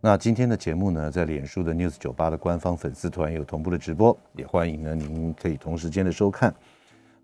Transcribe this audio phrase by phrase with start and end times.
[0.00, 6.54] 那今天的节目呢，在脸书的 News 九八的官方粉丝团有同步的直播，也欢迎呢您可以同时间的收看。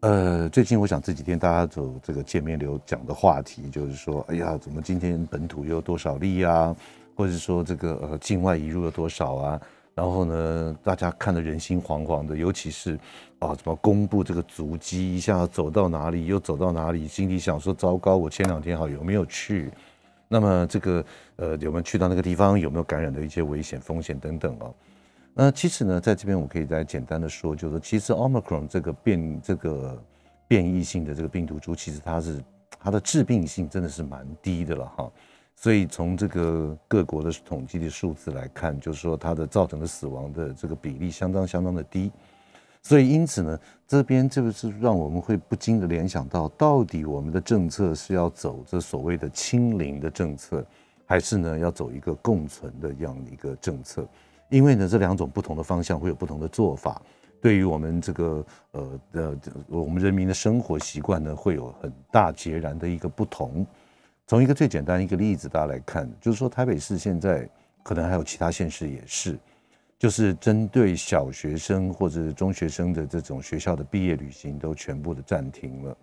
[0.01, 6.74] 呃，最近我想这几天大家走这个见面流讲的话题，就是说，哎呀，怎么今天本土又有多少例啊？
[7.15, 9.60] 或者说这个呃境外移入了多少啊？
[9.95, 12.98] 然后呢，大家看得人心惶惶的，尤其是
[13.38, 19.70] 啊，怎么公布这个足迹，一下走到哪里又走到哪里，心里想说，糟糕，我前两天好有没有去？
[20.34, 21.05] 那么这个
[21.37, 22.59] 呃有没有去到那个地方？
[22.59, 24.74] 有没有感染的一些危险风险等等哦？
[25.33, 30.02] 那其实呢，在这边我可以再简单的说，就是其实 Omicron 这个变这个
[30.49, 32.43] 变异性的这个病毒株，其实它是
[32.80, 35.09] 它的致病性真的是蛮低的了哈。
[35.54, 42.10] 所以从这个各国的统计的数字来看，就是说它的造成的死亡的这个比例相当相当的低。
[42.87, 50.63] 所以，因此呢，这边这个是让我们会不禁的联想到，到底我们的政策是要走这所谓的清零的政策，
[51.07, 54.07] 还是呢要走一个共存的这样的一个政策？
[54.51, 57.01] 因为呢，这两种不同的方向会有不同的做法，
[57.41, 59.38] 对于我们这个呃的
[59.69, 63.66] 我们人民的生活习惯呢，会有很大截然的一个不同。
[64.26, 67.48] 从一个最简单一个例子大家来看，就是说台北市现在
[67.82, 69.38] 可能还有其他县市也是。
[70.05, 75.97] 就是针对小学生或者中学生的这种学校的毕业旅行都全部的暂停了。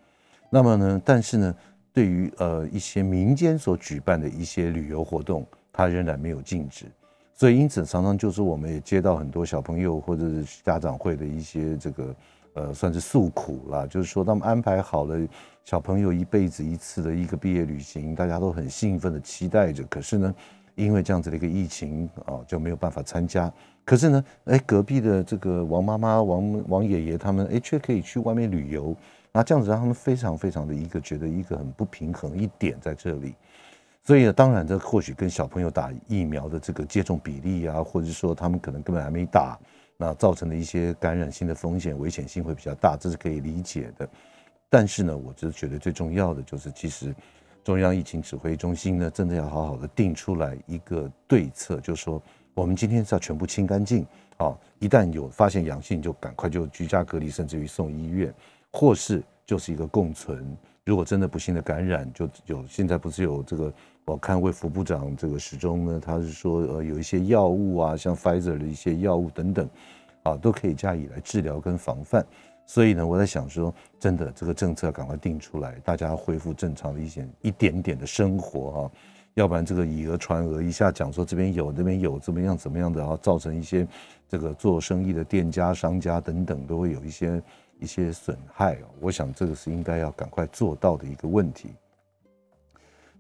[0.50, 1.56] 那么呢，但是呢，
[1.94, 6.88] 对于呃一些民间所举办的一些旅游活动，它仍然没有禁止。
[7.36, 12.16] 所以因此常常就是我们也接到很多小朋友或者是家长会的一些这个
[12.54, 15.16] 呃算是诉苦啦，就是说他们安排好了
[15.64, 20.34] 小朋友一辈子一次的一个毕业旅行，大家都很兴奋的期待着，可是呢，
[20.74, 23.54] 因为这样子的一个疫情啊，就没有办法参加。
[23.84, 28.96] 可是呢，哎，隔壁的这个王妈妈、王王爷爷他们，哎，却可以去外面旅游，
[29.32, 33.34] 那这样子让他们非常非常的一个觉得一个很不平衡一点在这里。
[34.04, 39.60] 所以呢，当然这或许跟小朋友打疫苗的这个接种比例啊，或者说他们可能根本还没打，
[39.98, 44.08] 那造成的一些感染性的风险、危险性会比较大，这是可以理解的。
[44.70, 47.14] 但是呢，我只是觉得最重要的就是，其实
[47.64, 52.22] 中央疫情指挥中心呢，真的要好好的定出来一个对策，就是说。
[52.54, 54.06] 我们今天是要全部清干净
[54.38, 54.58] 啊！
[54.80, 58.34] 一旦有发现阳性，就赶快就居家隔离，甚至于送医院，
[58.72, 60.46] 或是就是一个共存。
[60.84, 63.74] 如果真的不幸的感染，就有现在不是有这个？
[64.04, 69.70] 我看卫福部长这个始终呢，他是说呃有一些药物啊，像 Pfizer 的一些药物等等
[70.24, 72.26] 啊，都可以加以来治疗跟防范。
[72.66, 78.92] 所以呢，我在想说，真的这个政策赶快定出来，大家恢复正常的一些一点点的生活哈。
[79.36, 83.88] 要不然这个以讹传讹，一下讲说这边有那边有怎么样怎么样的，然后造成一些
[84.28, 87.42] 这个做生意的店家、商家等等都会有一些
[87.80, 88.84] 一些损害啊。
[89.00, 91.70] 我想这个是应该要赶快做到的一个问题。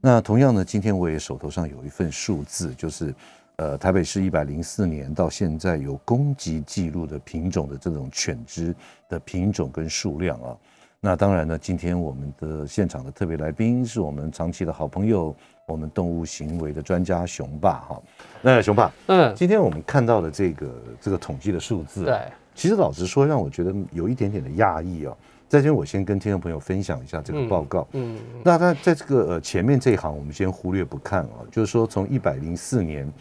[0.01, 3.15] 那同样呢，今天我也手头上有一份数字，就是
[3.55, 8.75] 呃台北市一百零四年到现在有公级记录的品种的这种犬只
[9.07, 10.57] 的品种跟数量啊。
[10.99, 15.33] 那当然呢，今天我们的现场的特别来宾是我们长期的好朋友。
[15.71, 18.01] 我们动物行为的专家熊爸哈，
[18.41, 22.19] 那熊爸，嗯，今天我们看到的这个这个统计的数字，对，
[22.53, 25.17] 其实老实说，让我觉得有一点点的讶异哦。
[25.47, 27.85] 在这边，我先跟听众朋友分享一下这个报告。
[27.91, 33.11] 嗯，那在在这个呃前面这一行，我们先忽略不看啊，就是说从一百零四年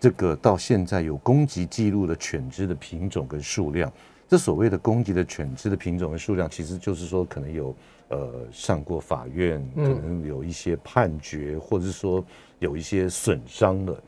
[0.00, 3.92] 这个到现在有攻击记录的犬只的品种跟数量，
[4.28, 7.74] 这所谓的攻击的犬只的品种和数量，其实就是说可能有。
[8.08, 12.24] 呃，上过法院，可能有一些判决，或者是说
[12.60, 14.00] 有一些损伤的，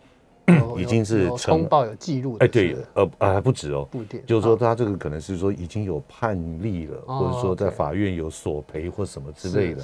[0.77, 2.37] 已经是通报有记录。
[2.39, 9.83] 哎，对，呃，还不止哦，不点，就是说他这个可能是说已经有判例了，或者说在法院有索赔或什么之类的。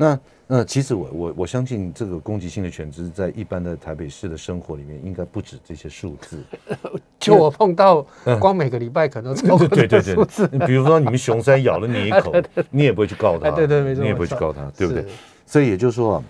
[0.00, 6.40] 那那其实我我我相信这个攻击性的犬只在一般的台北市的生活里面应该不止这些数字。
[7.18, 8.06] 就我碰到，
[8.38, 10.46] 光每个礼拜可能超过对对数字。
[10.66, 12.32] 比如说你们熊山咬了你一口，
[12.70, 15.04] 你也不会去告他，对对没错，你也不会去告他，对不对？
[15.44, 16.22] 所以也就是说，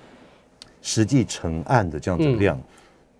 [0.81, 2.59] 实际成案的这样子量。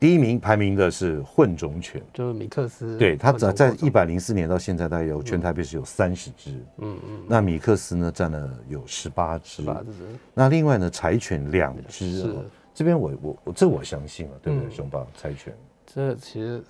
[0.01, 2.97] 第一名排名的是混种犬，就是米克斯。
[2.97, 6.51] 对，它在在一百零四年到现在，大概有全台北市有三十只。
[6.79, 7.25] 嗯嗯。
[7.27, 9.57] 那米克斯呢，占了有十八只。
[9.57, 9.89] 十八只。
[10.35, 12.21] 那另外呢，柴犬两只。
[12.21, 12.35] 是。
[12.73, 14.71] 这边我我我这我相信了，对不对？
[14.71, 15.53] 熊爸柴犬。
[15.85, 16.63] 这其实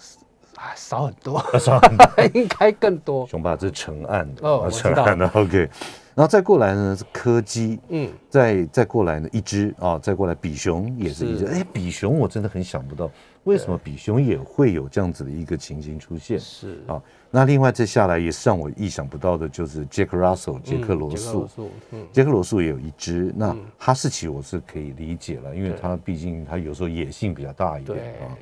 [0.54, 3.26] 啊，少很多，少很多，应该更多。
[3.26, 5.18] 熊爸这是成案的哦，成案。
[5.18, 5.68] 的 OK，
[6.18, 11.46] 然后再过来呢是柯基，嗯，再再过来呢一只啊，再过来比熊也是一只。
[11.46, 13.08] 哎，比熊我真的很想不到，
[13.44, 16.36] 为什么比熊也会有这样子的一个情形出现？
[16.36, 16.82] 是。
[16.88, 17.00] 啊，
[17.30, 21.48] 那另外再下来也是让我意想不到的，就是杰克 Russell 杰克罗素，
[21.92, 23.32] 嗯，杰克罗素也有一只。
[23.36, 28.34] 那哈士奇我是可以理解了，因为它毕竟它有时候野性比较大一点啊。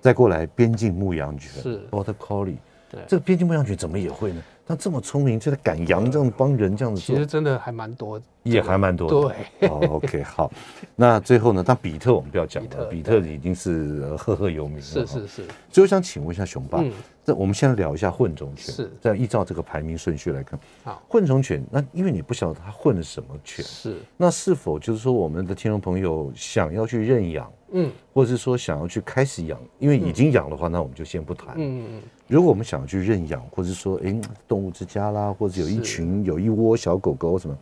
[0.00, 1.88] 再过来边境牧羊犬，是。
[1.90, 2.58] Border Collie，
[2.88, 4.40] 对，这个边境牧羊犬怎么也会呢？
[4.66, 9.08] 它这么聪明，就在赶羊这样帮人这样子做，其实真的还蛮多，也还蛮多。
[9.08, 10.50] 对，OK，好。
[10.96, 11.62] 那最后呢？
[11.64, 14.82] 但比特我们不要讲了，比特已经是赫赫有名了。
[14.82, 15.44] 是是是。
[15.70, 16.82] 所以我想请问一下熊爸，
[17.24, 18.74] 这我们先聊一下混种犬。
[18.74, 18.90] 是。
[19.00, 23.98] 再依照这个排名顺序来看，好，混种犬，那因为你不晓得它混了什么犬，是。
[24.16, 27.48] 那是否就是说我们的听众朋友想要去认养？
[27.72, 31.54] 嗯，或者是说想要去开始养，因为已经养的话，那我们就先不谈。
[31.56, 37.56] 嗯嗯如果我们想要去认养，或者说哎动物之家啦，或者有一群有一窝小狗狗什么，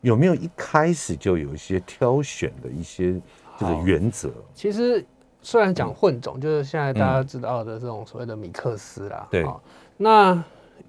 [0.00, 3.20] 有没有一开始就有一些挑选的一些
[3.58, 4.30] 这个原则？
[4.54, 5.04] 其实
[5.40, 9.26] 虽然讲混种，就是现在大家知道的这种所谓的米克斯啦。
[9.30, 9.46] 对。
[9.96, 10.42] 那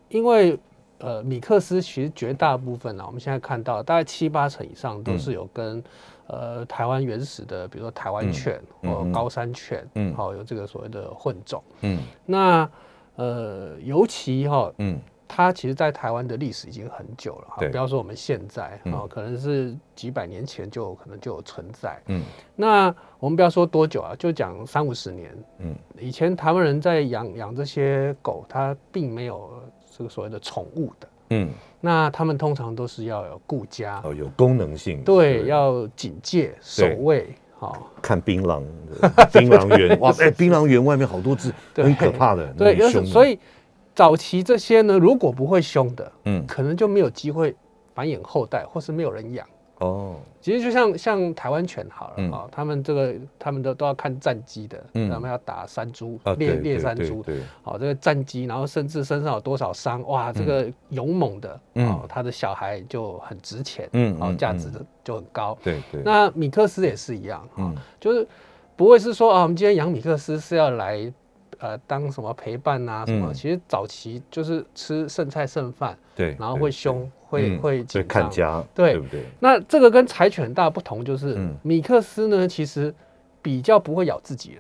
[0.10, 0.58] 因为
[1.00, 5.84] 呃米克斯其实绝大部分呢，我们现在看到大概七八成以上都是有跟。
[6.32, 12.70] 呃，台湾原始的，比如说台湾犬或高山犬，嗯，好有这个所谓的混种，嗯，那
[13.20, 22.24] 呃，尤其哈，嗯，它其实，在台湾的历史已经很久了，哈，不要说我们现在，啊，可能是几百年前就可能就有存在，嗯，
[22.56, 29.52] 那我们不要说多久啊，就讲三五十年，嗯，以前台湾人在养养这些狗，它并没有
[29.92, 31.50] 这个所谓的宠物的，嗯。
[31.82, 37.92] 那他们通常都是要有顾家哦，有功能性，对，要警戒守卫，好。
[38.02, 38.64] 看槟榔，
[39.32, 40.00] 槟榔园。
[40.00, 43.38] 哇，哎，槟榔园外面好多只，很可怕的，对，所以
[43.94, 47.54] 早期这些呢，如果不会凶的，嗯，可能就没有机会
[47.94, 49.46] 繁衍后代，或是没有人养。
[49.80, 57.26] 哦，其实就像像台湾犬好了啊，他们这个他们都都要看战机的，他们要打山猪，猎猎山猪，
[57.62, 66.02] 好这个战机，然后甚至身上有多少伤，哇，这个勇猛的，哦，他的小孩就很值钱，嗯，好价值的就很高，对对。
[66.04, 68.28] 那米克斯也是一样，嗯，就是
[68.76, 71.12] 不会是说啊，我们今天养米克斯是要来。
[71.62, 73.06] 呃，当什么陪伴啊？
[73.06, 73.34] 什么？
[73.34, 78.98] 其实早期就是吃剩菜剩饭，对，然后会凶，会会会看家，对。
[78.98, 79.22] 不对？
[79.40, 82.94] 那这个跟柴犬很大不同，就是米克斯呢，其实
[83.42, 84.60] 比较不会咬自己人。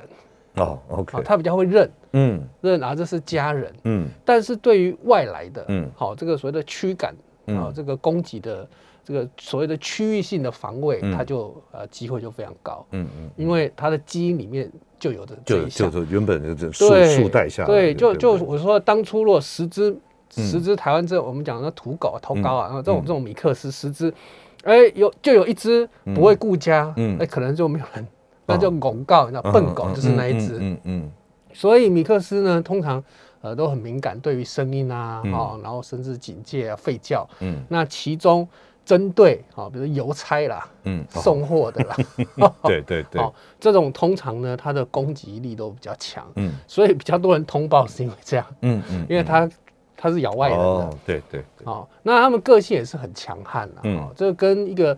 [0.55, 7.13] 哦，OK，它比较会认，嗯，认啊，这是家人，嗯，但是对于外来的，嗯，好，这个所谓的驱赶
[7.47, 8.67] 啊，这个攻击的。
[9.01, 19.97] 这个所谓的区域性的防卫，它就呃机会就非常高，嗯嗯，因为它的基因里面就有的这一项，就原本的这树树带下，对，就就我说当初若十只
[20.29, 24.13] 十只台湾这我们讲的土狗头高啊，然后这种这种米克斯十只，
[24.63, 28.07] 哎有就有一只不会顾家，嗯，哎可能就没有人，
[28.45, 31.11] 那就拱告，你知道笨狗就是那一只，嗯嗯，
[31.53, 33.03] 所以米克斯呢通常
[33.41, 38.47] 呃都很敏感对于声音啊，哦，然后甚至警戒啊吠叫，嗯，那其中。
[38.85, 41.95] 针对啊，比如邮差啦，嗯，送货的啦，
[42.65, 49.47] 对对对，哦，这种通常呢，它的攻击力都比较强，嗯，所以比较多人通报是因为这样，嗯嗯，因为它
[50.01, 54.97] 它是咬外人的，对对，哦，那他们个性也是很强悍的，嗯，这个跟一个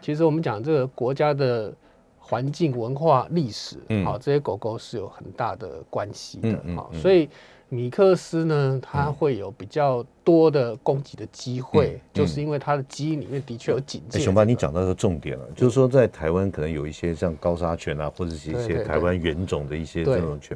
[0.00, 1.72] 其实我们讲这个国家的
[2.18, 7.28] 环境、文化、历史，好，这些狗狗是有很大的关系的，好，所以。
[7.72, 14.18] 米克斯呢，它会有比较多的攻击的机会，就是因为它的基因里面的确有警戒。
[14.18, 20.54] 熊爸，你讲到个重点了，就是说在台湾可能有一些像高沙犬啊，或者是一些台湾原种的一些这种犬，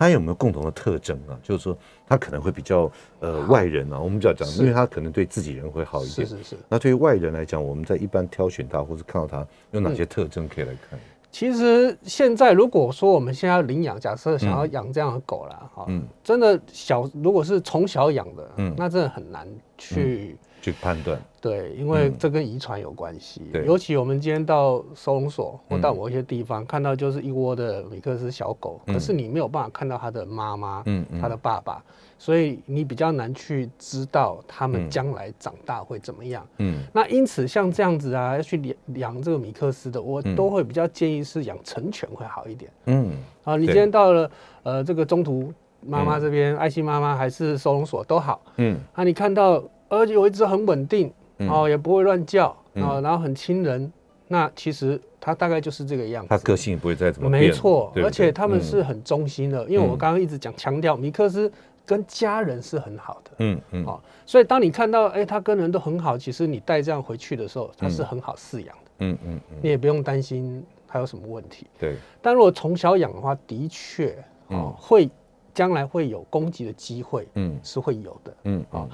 [0.00, 1.36] 它有没有共同的特征啊？
[1.42, 1.76] 就是说
[2.08, 6.26] 它可能会比较呃外人啊，我们就要讲，因为它可能对自己人会好一点。
[6.26, 6.56] 是是是。
[6.70, 10.98] 那对于外人来讲，我们在一般挑选它或是看到它有哪些特征可以来看？
[11.30, 15.86] 其实现在如果说我们现在领养，假设想要养这样的狗啦，哈，
[16.24, 21.20] 真的小如果是从小养的，嗯，那真的很难去去判断。
[21.40, 23.42] 对，因为这跟遗传有关系。
[23.52, 31.82] 对，尤其我们今天到收容所或到某一些地方，看到就是一窝的米克斯小狗，可是你没有办法看到它的妈妈，嗯，它的爸爸。
[32.18, 36.46] 所以你比较难去知道他们将来长大会怎么样。
[36.58, 42.70] 嗯，那因此像这样子啊，要去养养这个米克斯的，我都会比较建议是养成犬会好一点。
[42.84, 43.12] 嗯，
[43.42, 44.30] 啊，你今天到了
[44.64, 45.50] 呃这个中途
[45.80, 48.38] 妈妈这边，爱心妈妈还是收容所都好。
[48.56, 49.64] 嗯，啊，你看到
[50.06, 53.92] 且有一只很稳定，哦，也不会乱叫，哦，然后很亲人，
[54.28, 56.28] 那其实它大概就是这个样子。
[56.28, 57.42] 它个性不会再怎么变。
[57.42, 61.50] 没错，而且他们嗯是很忠心的，因为我刚刚一直讲强调，米克斯
[61.84, 63.30] 跟家人是很好的。
[63.38, 71.66] 嗯嗯好、所以当你看到，哎、他跟人都很好，其实你带这样回去的时候，他是很好饲养的，嗯嗯嗯，你也不用担心他有什么问题。
[71.78, 74.12] 对，但如果从小养的话，的确
[74.48, 75.10] 哦嗯，会
[75.52, 78.34] 将来会有攻击的机会，嗯是会有的。
[78.44, 78.88] 嗯好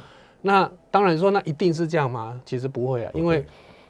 [0.46, 2.40] 那当然说，那一定是这样吗？
[2.44, 3.44] 其实不会啊，因为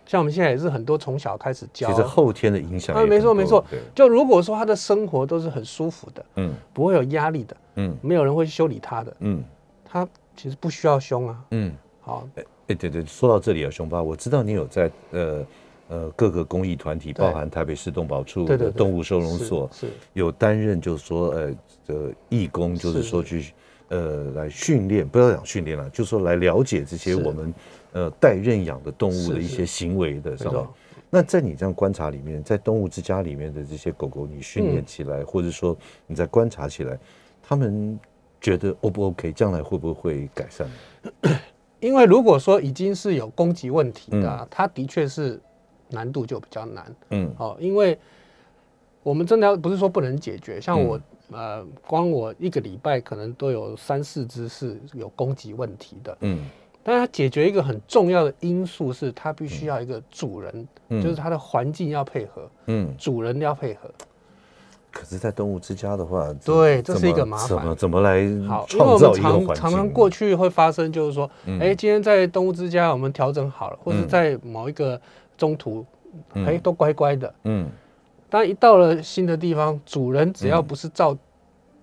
[0.07, 1.89] 像我们现在也是很多从小开始教。
[1.91, 3.63] 其，实后天的影响啊没错没错，
[3.95, 6.55] 就如果说他的生活都是很舒服的，嗯。
[6.73, 7.95] 不会有压力的，嗯。
[8.01, 9.45] 没有人会修理他的，嗯。
[9.85, 11.45] 他其实不需要凶啊。
[11.51, 11.73] 嗯。
[12.01, 15.47] 好，哎，对对，说到这里啊，熊爸，我知道你有在呃
[15.89, 21.53] 呃各个公益团体，包含台北市动保处的动物收容是所，是有担任，就是说呃
[21.89, 23.09] 呃义工，就是是。
[23.09, 23.53] 说去
[23.89, 27.55] 呃来训练，不要讲训练了，就是说来了解这些我们
[27.93, 30.67] 呃待认养的动物的一些行为的上面。
[31.09, 35.77] 那在你这样观察里面，在动物之家里面的这些狗狗，你训练嗯起来，或者说
[36.07, 36.99] 你在观察起来，
[37.41, 37.99] 他们
[38.41, 40.69] 觉得 O 不 OK，将来会不会改善？
[41.79, 45.41] 因为如果说已经是有攻击问题的、它的确是
[45.91, 46.97] 难度就比较难。
[47.11, 47.33] 嗯。
[47.39, 47.97] 哦，因为
[49.05, 51.03] 我们真的要不是说不能解决，像我、嗯
[51.33, 56.49] 呃，光我一个礼拜可能都有三四只是有攻击问题的，嗯
[56.83, 62.95] 但是它解决一个很重要的因素是，它必须要一个主人，嗯就是它的环境要配合，嗯。
[62.97, 63.91] 主人要配合。
[64.93, 69.55] 可是，在动物之家的话，对这是一个麻烦怎么怎么来好，因为我们创造一个环境？
[69.55, 74.99] 常常常过去会发生，就是说，嗯哎、今天在动物之家我们调整好了，或者嗯在某一个
[75.37, 75.85] 中途，
[76.35, 77.35] 嗯哎、都乖乖的。
[77.45, 77.69] 嗯
[78.29, 81.17] 但一到了新的地方，主人只要不是照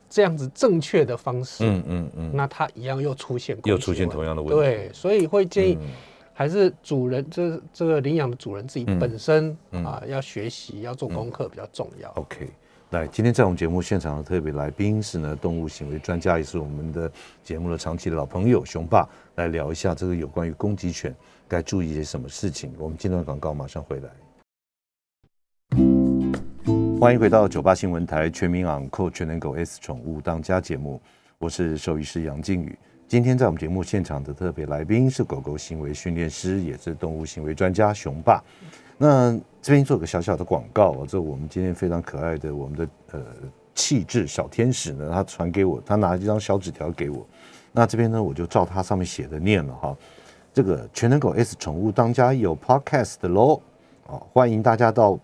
[0.09, 4.55] 这样子正确的方式，嗯嗯嗯，那他一样又出现又出现同样的问题。
[4.55, 5.87] 对，所以会建议嗯
[6.35, 12.09] 还是主人这这个领养的主人自己嗯本身、嗯啊要学习要做功课比较重要。
[12.15, 12.49] OK，
[12.89, 17.11] 来，今天在我们节目现场的特别来宾是呢动物行为专家，也是我们的
[17.43, 21.15] 节目的长期的老朋友熊爸，来聊一下这个有关于攻击犬
[21.47, 22.73] 该注意些什么事情。
[22.79, 24.09] 我们进段广告，马上回来。
[27.03, 31.01] 欢迎回到九八新闻台全民昂扣全能狗 S 宠物当家节目，
[31.37, 32.79] 我是兽医师杨靖宇。
[33.09, 38.41] 今天在我们节目现场的特别来宾是狗狗行为训练师，也是动物行为专家熊爸。
[38.97, 43.21] 那这边做个小小的广告，这我们今天非常可爱的我们的呃
[43.75, 47.27] 气质小天使呢，他传给我，他拿了一张小纸条给我。
[47.73, 49.93] 那这边呢，我就照他上面写的念了哈。
[50.53, 53.61] 这个全能狗 S 宠物当家有 Podcast 的喽，
[54.07, 55.19] 哦，欢迎大家到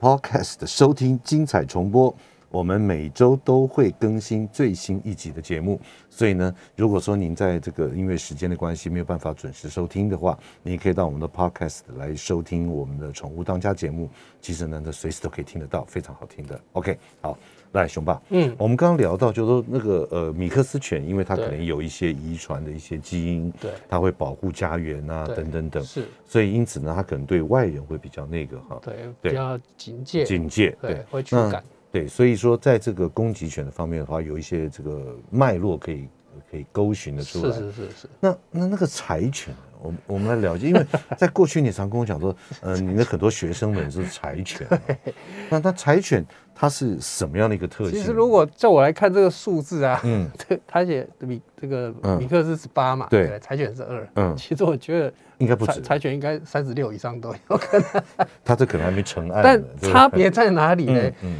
[0.00, 2.14] Podcast 收听精彩重播。
[2.50, 5.78] 我们每周都会更新最新一集的节目，
[6.08, 14.08] 所以呢，如果说您在这个因为时间的关系没有办法准时收听的话，你可以到我们的 Podcast 来收听我们的宠物当家节目。
[14.40, 16.58] 其实呢，这随时都可以听得到，非常好听的。
[16.72, 17.36] OK，好，
[17.72, 23.70] 来熊爸，嗯，我们刚刚聊到，就是说那个呃米克斯犬，因为它可能有一些遗传的一些基因，对。
[23.88, 26.04] 它会保护家园啊等等等，是。
[26.26, 29.30] 所以因此呢，它可能对外人会比较那个哈，对对。
[29.30, 31.64] 比较警戒，警戒，对会驱那赶。
[31.90, 36.08] 对，所以说在这个攻击犬的方面的话，有一些这个脉络可以
[36.50, 37.56] 可以勾寻的出是来。
[37.56, 44.78] 是是是，那那那个柴犬，我们我们来了解，因为 在过去你常跟我讲说，呃，你的很多学生们是柴犬啊，
[45.48, 46.22] 那那柴犬
[46.60, 47.92] 它是什么样的一个特性？
[47.92, 50.28] 其实如果叫我来看这个数字啊，嗯。
[50.36, 52.18] 这他写米这个嗯。
[52.18, 53.38] 米克是十八嘛，对。
[53.38, 54.34] 柴犬是二，嗯。
[54.36, 58.02] 其实我觉得应该不止，柴犬应该三十六以上都有可能，
[58.44, 61.00] 他这可能还没成案，但差别在哪里呢？
[61.00, 61.36] 嗯嗯。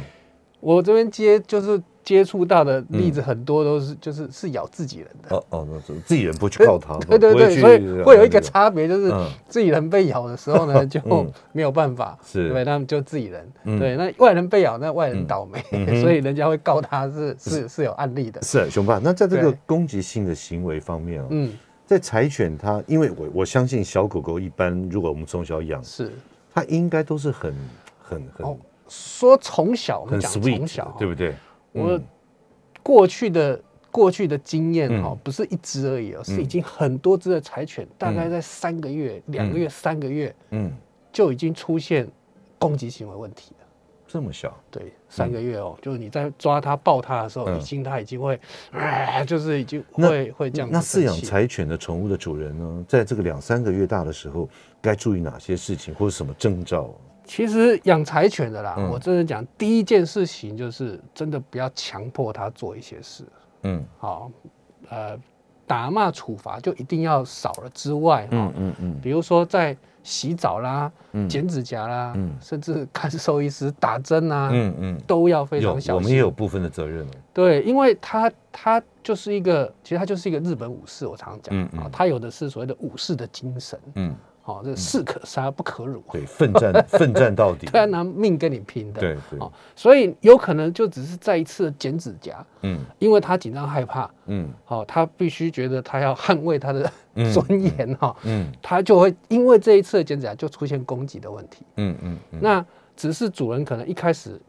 [0.61, 9.29] 我这边接就是接触到的例子很多都是就是是咬自己人的，哦哦，那是自己人不去告它， 对对对，所以会有一个呃差别，就是嗯。
[9.47, 12.51] 自己人被咬的时候呢， 就嗯没有办法，是。
[12.51, 12.65] 对？
[12.65, 13.77] 他们就自己人，嗯。
[13.77, 17.83] 对，那外人被咬，那外人倒霉嗯， 所以人家会告他是是是。
[17.83, 18.97] 有案例的，是熊爸。
[18.97, 21.53] 那在这个攻击性的行为方面啊，嗯，
[21.85, 26.11] 在柴犬它，因为我我相信小狗狗一般，如果我们从小养，是。
[26.51, 27.53] 它应该都是很
[28.01, 28.57] 很很、哦
[28.91, 31.35] 说从小我们很讲从小，对不对？
[31.79, 32.03] 我嗯。
[32.83, 35.03] 过去的过去的经验嗯。
[35.03, 40.71] 哈，不是一只而已哦，是已经很多只的柴犬，大概在三个月、两个月、三个月嗯。
[41.11, 42.07] 就已经出现
[42.57, 43.65] 攻击行为问题了。
[44.07, 47.59] 这么小，对，三个月哦，就是你在抓它、抱它的时候，嗯。
[47.59, 48.39] 已经它已经会，
[48.71, 54.49] 哎，就是已经那会会这样那饲养柴犬的宠物的主人呢，在这个两三个月大的时候，
[54.81, 56.91] 该注意哪些事情或者什么征兆？
[57.29, 58.89] 其实养柴犬的啦，嗯。
[58.89, 63.23] 我真的讲，第一件事情就是真的不要强迫它做一些事。
[63.61, 63.85] 嗯。
[63.99, 64.31] 好，
[64.89, 65.15] 呃，
[65.67, 68.75] 打骂处罚就一定要少了之外，哈、嗯嗯。
[68.79, 71.29] 嗯比如说在洗澡啦、嗯。
[71.29, 72.35] 剪指甲啦，嗯。
[72.41, 75.93] 甚至看兽医师打针啊，嗯嗯，都要非常小心。
[75.93, 77.11] 我们也有部分的责任哦。
[77.31, 84.15] 对，因为他他就是一个，其实他就是一个日本武士，我常常讲啊，他有的是所谓的武士的精神，嗯，
[84.49, 87.67] 哦，这士可杀不可辱，对，奋战 奋战到底。
[87.67, 92.79] 他要拿命跟你拼的，对对，哦，所以有可能就只是再一次剪指甲，嗯。
[92.97, 94.49] 因为他紧张害怕，嗯。
[94.67, 97.31] 哦，他必须觉得他要捍卫他的嗯。
[97.31, 98.51] 尊严哈，嗯。
[98.59, 101.63] 他就会因为这一次的剪指甲就出现攻击的问题。
[101.75, 102.65] 嗯嗯嗯，那
[102.95, 104.41] 只是主人可能一开始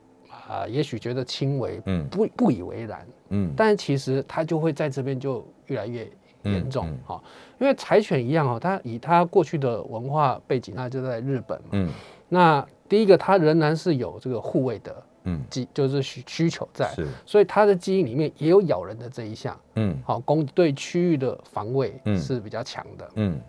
[0.49, 2.09] 啊、也许觉得轻微，嗯。
[2.09, 3.53] 不不以为然，嗯。
[3.55, 6.11] 但其实他就会在这边就越来越
[6.43, 6.93] 严重嗯。
[6.93, 7.23] 嗯哈、
[7.59, 11.69] 因为柴犬一样哦，它以它过去的文化背景，那就在日本嘛。
[11.73, 11.89] 嗯。
[12.29, 15.43] 那第一个，它仍然是有这个护卫的嗯。
[15.51, 17.07] 基，就是需需求在，是。
[17.27, 19.59] 所以它的基因里面也有咬人的这一项。
[19.75, 19.97] 嗯。
[20.05, 22.17] 好，攻对区域的防卫嗯。
[22.19, 23.09] 是比较强的。
[23.17, 23.41] 嗯。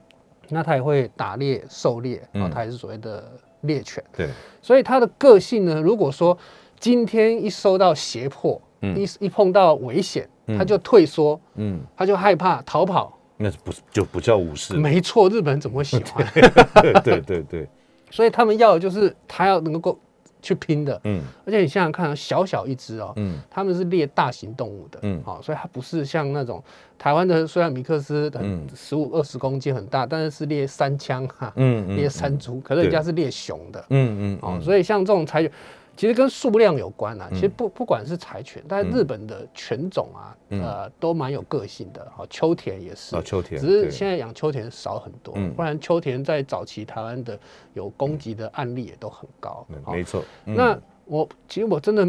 [0.49, 2.43] 那它也会打猎、狩猎，嗯。
[2.43, 3.31] 啊，它也是所谓的
[3.61, 4.03] 猎犬。
[4.15, 4.29] 对。
[4.61, 6.37] 所以它的个性呢，如果说
[6.79, 8.99] 今天一收到胁迫，嗯。
[8.99, 13.17] 一一碰到危险，他就退缩，嗯，他就害怕逃跑。
[13.37, 14.75] 那不是就不叫武士？
[14.75, 16.25] 没错，日本人怎么会喜欢？
[16.81, 17.67] 对对对对，
[18.11, 19.97] 所以他们要的就是他要能够
[20.43, 21.01] 去拼的。
[21.05, 21.23] 嗯。
[21.43, 23.39] 而且你想想看，小小一只哦，嗯。
[23.49, 25.19] 他们是猎大型动物的，嗯。
[25.25, 26.63] 好、所以它不是像那种
[26.99, 28.67] 台湾的，虽然米克斯很嗯。
[28.75, 35.51] 十五二十公斤很大，但是是猎三枪哈，嗯嗯猎山猪，可是人家是猎熊的，嗯嗯哦，嗯所以像这种柴犬，
[35.95, 37.27] 其实跟数量有关啊。
[37.31, 42.07] 嗯其实不不管是柴犬，但嗯日本的犬种啊，嗯呃，都蛮有个性的。
[42.15, 47.37] 好，秋田也是啊，，秋田只是对现在养秋田少很多嗯，不然秋田在早期台湾的
[47.73, 49.65] 有攻击的案例也都很高。
[49.87, 50.23] 没错。
[50.45, 52.07] 嗯那我其实我真的，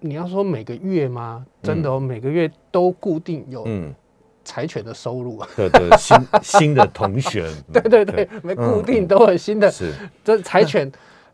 [0.00, 1.46] 你要说每个月吗？
[1.62, 3.94] 真的、我，每个月都固定有嗯
[4.44, 5.48] 柴犬的收入啊。
[5.56, 9.92] 的的新新的同学，对 对对，没固定都有新的，是
[10.24, 10.90] 这柴犬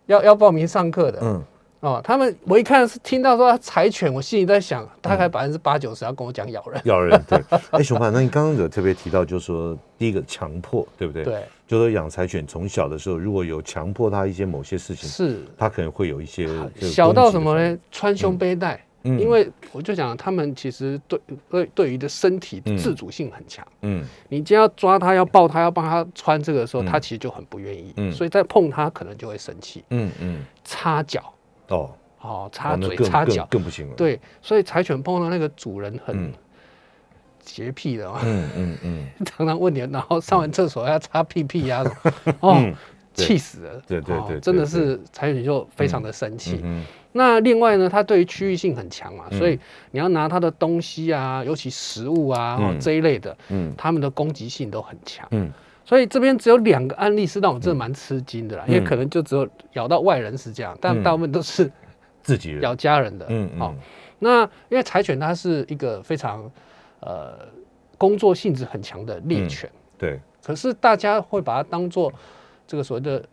[0.07, 1.19] 要要报名上课的。
[1.23, 1.43] 嗯
[1.81, 6.81] 哦，他们我一看是听到说柴犬，我心里在想，大概百分之八九十要跟我讲咬人。
[6.85, 7.41] 咬人对。
[7.71, 11.25] 哎，熊爸，那你刚刚有特别提到，就是说第一个强迫，对不对？。
[11.25, 16.49] 对，就说养柴犬从小的时候，如果有强迫他一些某些事情，是他可能会有一些
[16.81, 17.57] 小到什么？
[17.57, 17.79] 呢？
[17.93, 23.65] 穿胸背带，嗯因为我就讲他们其实对对对于的身体嗯自主性很强。
[23.83, 31.33] 嗯你今天要抓他、要抱他、要帮他穿这个的时候，嗯它其实就很不愿意，嗯所以在碰他可能就会生气，嗯嗯擦脚，
[31.69, 36.33] 哦，哦，擦嘴、擦脚，更不行了。，对，所以柴犬碰到那个主人很嗯。
[37.41, 41.83] 洁癖的嘛，嗯嗯嗯， 常常问你，然后上完厕所要擦屁屁呀、
[42.41, 42.63] 哦，
[43.15, 46.61] 气死了，对对对哦真的是柴犬就非常的生气。
[46.63, 49.39] 嗯那另外呢，它对于区域性很强嘛，嗯。
[49.39, 49.59] 所以
[49.93, 53.73] 你要拿它的东西啊，尤其食物啊、这一类的，嗯。
[53.79, 55.27] 它们的攻击性都很强。
[55.31, 55.51] 嗯
[55.89, 61.73] 所以这边只有两个案例是让我真的蛮吃惊的啦，嗯因为可能就只有咬到外人是这样，但嗯大部分都是
[62.23, 62.61] 自己人。
[62.61, 63.25] 咬家人的。
[63.31, 63.79] 嗯好、嗯
[64.19, 66.45] 那因为柴犬它是一个非常
[67.01, 67.39] 呃
[67.97, 72.13] 工作性质很强的猎嗯犬，对，可是大家会把它当做
[72.67, 73.25] 这个所谓的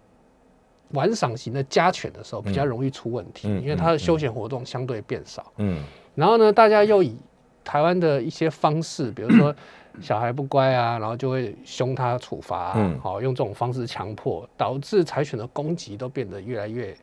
[0.92, 5.52] 玩赏型的家犬的时候，比较容易出问题，嗯因为它的休闲活动相对变少。
[5.58, 7.18] 嗯然后呢，大家又以
[7.66, 9.54] 台湾的一些方式，比如说
[10.02, 13.00] 小孩不乖啊，然后就会凶他处罚、啊，嗯。
[13.00, 16.96] 好、用这种方式强迫，导致柴犬的攻击都变得越来越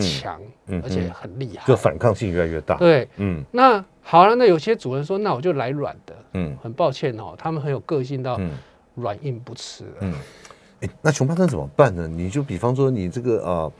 [0.00, 0.80] 强，嗯。
[0.84, 1.66] 而且嗯很厉害。
[1.66, 2.76] 就反抗性越来越大。
[2.76, 3.44] 对，嗯。
[3.50, 6.14] 那好了，那有些主人说，那我就来软的。
[6.34, 6.56] 嗯。
[6.62, 8.50] 很抱歉哦，他们很有个性到嗯。
[8.94, 9.90] 软硬不吃了。
[10.00, 10.14] 嗯，
[10.80, 12.08] 哎，那熊巴那怎么办呢？
[12.08, 13.72] 你就比方说你这个啊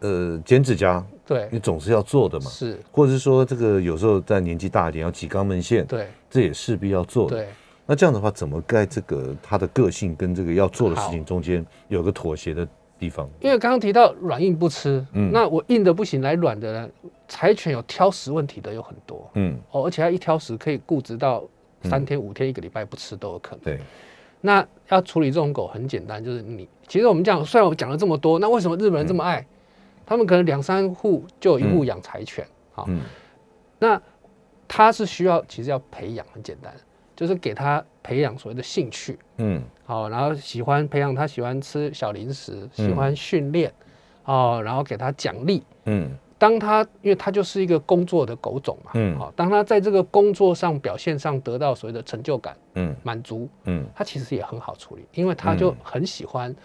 [0.00, 6.08] 呃剪指甲，对，你总是要做的嘛，是，或者是说这个有时候在年纪大一点要挤肛门线，对。
[6.28, 7.36] 这也势必要做的。
[7.36, 7.48] 对，
[7.90, 12.64] 那这样的话，怎么在这个他的个性跟这个要做的事情中间有个妥协的
[13.00, 13.28] 地方？
[13.40, 15.32] 因为刚刚提到软硬不吃，嗯。
[15.32, 16.88] 那我硬的不行，来软的呢，
[17.26, 19.28] 柴犬有挑食问题的有很多。
[19.34, 21.42] 嗯，哦，而且它一挑食可以固执到
[21.82, 23.64] 三天、五天、一个礼拜不吃都有可能。
[23.64, 23.80] 对，
[24.40, 29.44] 那要处理这种狗很简单，就是你其实我们讲，虽然我讲了这么多，那为什么日本人这么爱？
[30.06, 33.00] 他们可能两三户就有一户养柴犬，好、嗯。
[33.80, 34.00] 那
[34.68, 36.72] 他是需要其实要培养，很简单，
[37.20, 39.62] 就是给他培养所谓的兴趣，嗯。
[39.84, 43.70] 好，然后喜欢培养他喜欢吃小零食，喜欢训练，
[44.24, 45.62] 哦，然后给他奖励。
[45.84, 46.08] 嗯。
[46.38, 49.18] 当他因为他就是一个工作的狗种嘛，嗯。
[49.18, 52.96] 好，当他在这个工作上表现上得到所谓的成就感、嗯。
[53.02, 53.84] 满足，嗯。
[53.94, 56.56] 他其实也很好处理，因为他就很喜欢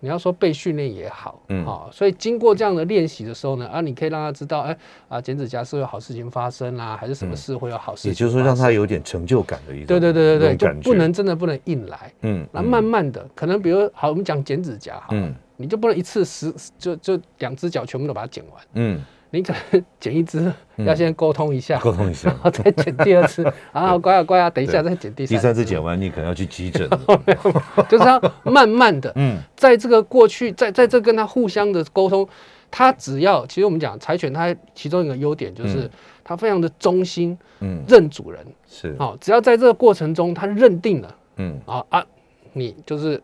[0.00, 1.64] 你要说被训练也好，嗯。
[1.64, 8.68] 好、所以经过这样的练习的时候呢，啊，你可以让他知道，哎啊，剪指甲是有好事情发生啦、还是什么事会有好事情、嗯也就是说让他。
[8.68, 15.34] 有点成就感的一种，对对对对对，不能真的不能硬来，嗯，那慢慢的，可能比如好，我们讲剪指甲哈，嗯。
[15.60, 22.28] 你就不能一次十就就两只脚全部都把它剪完，嗯你可能剪一只，要先沟通一下，沟通一下。
[22.28, 26.88] 然后再剪第二次， 啊，乖啊乖啊，等一下再剪第三第三三次剪完，你可能要去急诊，
[27.88, 29.38] 就是他慢慢的，嗯。
[29.56, 32.28] 在这个过去，在在这跟他互相的沟通，
[32.70, 35.90] 他只要其实我们讲柴犬，它其中一个优点就是嗯。
[36.24, 38.44] 它非常的忠心，嗯，认主人。
[38.70, 41.58] 是，好、只要在这个过程中，他认定了嗯。
[41.64, 42.04] 啊啊，
[42.52, 43.22] 你就是嗯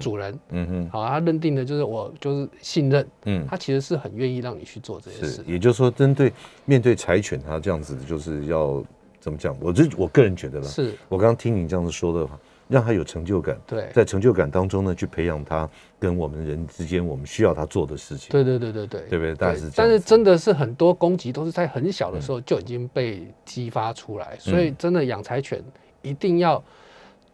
[0.00, 0.90] 主人，嗯哼。
[0.90, 5.42] 好、他认定的就是我就是信任，嗯，他其实是很愿意让你去做这些事，。
[5.46, 6.32] 也就是说，针对
[6.64, 8.84] 面对柴犬，他这样子就是要
[9.20, 9.56] 怎么讲？
[9.60, 18.28] 我这我个人觉得啦，是，我刚刚听你这样子说的话，让他有成就感，对，在成就感当中呢，去培养他跟我们人之间我们需要他做的事情。
[18.30, 19.34] 对对对对对，对不对？
[19.38, 25.62] 但是但是真的是很多攻击都是在很小的时候就已经被激发出来，所嗯以真的养柴犬
[26.02, 26.62] 一定要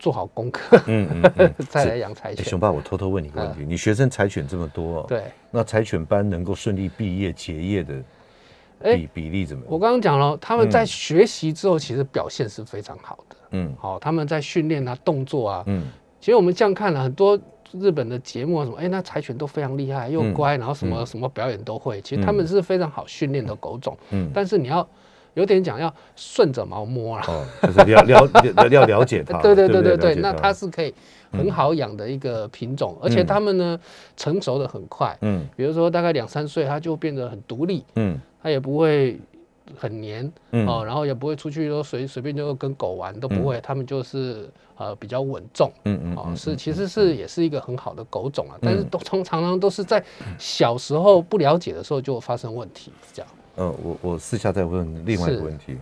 [0.04, 2.44] 做好功课，嗯嗯嗯， 再来养柴犬。
[2.44, 7.94] 哎熊爸，我偷偷问你一个问题：你学生柴犬这么多、哦，，对，那柴犬班能够顺利毕业结业的
[8.82, 9.72] 哎比比例怎么样？
[9.72, 13.36] 我刚刚讲了，他们在学习之后，其实表现是非常好的。
[13.52, 13.74] 嗯。
[13.80, 15.86] 好、他们在训练啊、动作啊，嗯。
[16.20, 17.40] 其实我们这样看了很多
[17.72, 20.34] 日本的节目啊，什么，哎，那柴犬都非常厉害，又嗯。
[20.34, 21.98] 乖，然后什么、什么表演都会。
[22.02, 24.86] 其实他们是非常好训练的狗种，嗯，但是你要
[25.34, 27.24] 有点讲要顺着毛摸了。
[27.28, 29.96] 哦，就是了了了要了解它， 对对对不对？
[29.96, 30.92] 对那它是可以
[31.32, 33.78] 很好养的一个品种，而且它们呢
[34.16, 35.46] 成熟的很快，嗯。
[35.56, 38.18] 比如说大概两三岁，它就变得很独立，嗯。
[38.42, 39.18] 它也不会
[39.76, 40.66] 很黏嗯。
[40.66, 45.72] 哦，然后也不会出去都随随便就跟狗玩，都不会，它们就是呃比较稳重。
[45.84, 50.04] 嗯嗯哦，是，其实是也是一个很好的狗种啊，但是都通常常都是在
[50.38, 53.28] 小时候不了解的时候就发生问题，这样。
[53.56, 55.76] 呃，我我私下再问另外一个问题，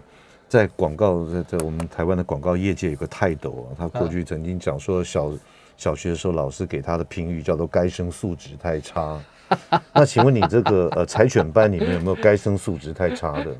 [0.49, 5.33] 在广告在在我们台湾的广告业界有个泰斗啊，他过去曾经讲说小
[5.77, 9.19] 小学的时候老师给他的评语叫做该生素质太差。
[9.93, 13.57] 那请问你这个呃 柴犬班里面有没有该生素质太差的、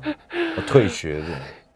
[0.55, 1.25] 呃退学的？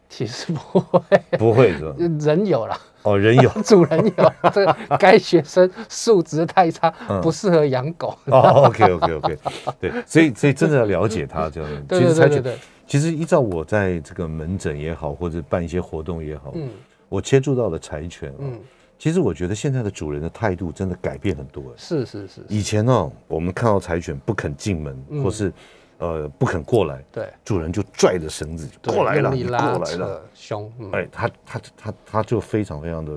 [0.08, 1.00] 其实不会，
[1.38, 3.48] 不会的人有了，哦，人有。
[3.62, 7.20] 主人有，这个该学生素质太差，嗯。
[7.20, 8.16] 不适合养狗。
[8.26, 9.38] 哦，OK OK OK，
[9.80, 11.70] 对，所以所以真的要了解他这样。
[11.90, 12.52] 其实柴犬对对对。
[12.54, 16.68] 对，其实依照我在这个门诊也好，或者办一些活动也好，嗯。
[17.10, 18.58] 我接触到的柴犬啊，嗯，
[18.98, 21.62] 其实我觉得现在的主人的态度真的改变很多。
[21.76, 25.22] 是是是，以前呢、我们看到柴犬不肯进门，嗯。
[25.22, 25.52] 或是
[25.98, 33.12] 呃不肯过来，对，主人就拽着绳子对过来了，你过来了，扯胸，嗯，哎，他他他他就非常非常的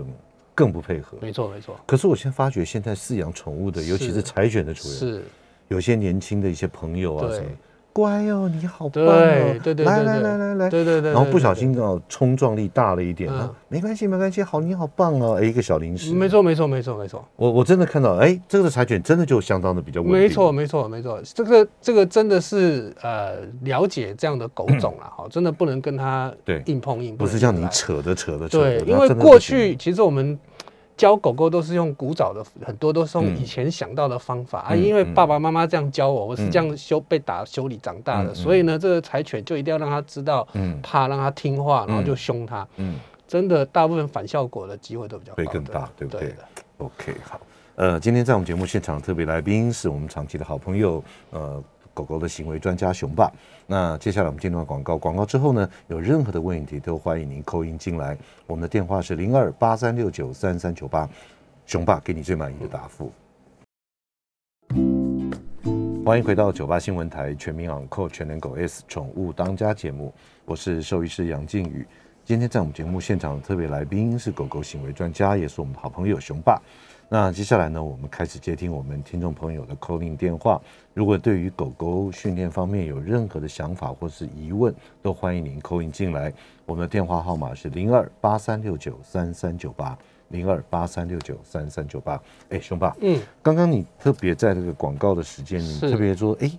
[0.55, 1.17] 更不配合。
[1.21, 5.23] 没错没错，可是我现在发觉，现在饲养宠物的，尤其是是柴犬的主人，是，
[5.67, 7.49] 有些年轻的一些朋友啊什么，
[7.93, 13.31] 乖哦，你好棒哦，对对对来来来来来，对对对，然后不小心哦冲撞力大了一点，
[13.67, 17.23] 没关系没关系，好你好棒哦，哎一个小零食，没错没错没错没错。
[17.35, 30.37] 我我真的看到，哎，这个柴犬真的就相当的比较稳定，没错，没错，没错，这个这个真的是呃了解这样的狗种了哈，真的不能跟它对硬碰硬，不是像你扯的扯的扯的，对，因为过去其实我们
[31.01, 33.35] 教狗狗都是用古早的，很多都是用嗯。
[33.41, 35.13] 以前想到的方法、啊，嗯因为嗯。
[35.15, 36.51] 爸爸妈妈这样教我，我是嗯。
[36.51, 40.79] 这样修被打修理长大的，所以呢，这个柴犬就一定要让它知道嗯。
[40.83, 42.05] 怕，让它听话，然后嗯。
[42.05, 42.67] 就凶它。
[42.75, 42.99] 嗯。
[43.27, 46.29] 真的，大部分反效果的机会都比较，会更大对不对？
[46.29, 46.35] 的
[46.77, 47.41] ？，OK 好，
[47.77, 51.63] 呃，今天在我们节目现场特别来宾是我们长期的好朋友，呃，
[52.01, 53.31] 狗狗的行为专家熊爸。
[53.67, 61.07] 那接下来我们进入广告，广告之后呢，有任何的问题都欢迎您扣音进来，我们的电话是零二八三六九三三九八，
[61.65, 63.11] 熊爸给你最满意的答复。
[66.03, 70.11] 欢迎回到九八新闻台全民养扣全能狗 S 宠物当家节目，
[70.45, 71.85] 我是兽医师杨靖宇。
[72.23, 76.61] 今天在我们节目现场的特别来宾是狗狗行为专家，也是我们的好朋友熊爸。
[77.13, 80.61] 那接下来呢，我们开始接听我们听众朋友的 call in 电话。
[80.93, 86.31] 如果对于狗狗训练方面有任何的想法或是疑问，都欢迎您 call in 进来。
[86.65, 89.97] 我们的电话号码是零二八三六九三三九八
[90.29, 92.17] 零二八三六九三三九八。
[92.47, 96.49] 哎，熊爸，嗯，刚刚你特别在这个广告的时间，你特别说，哎，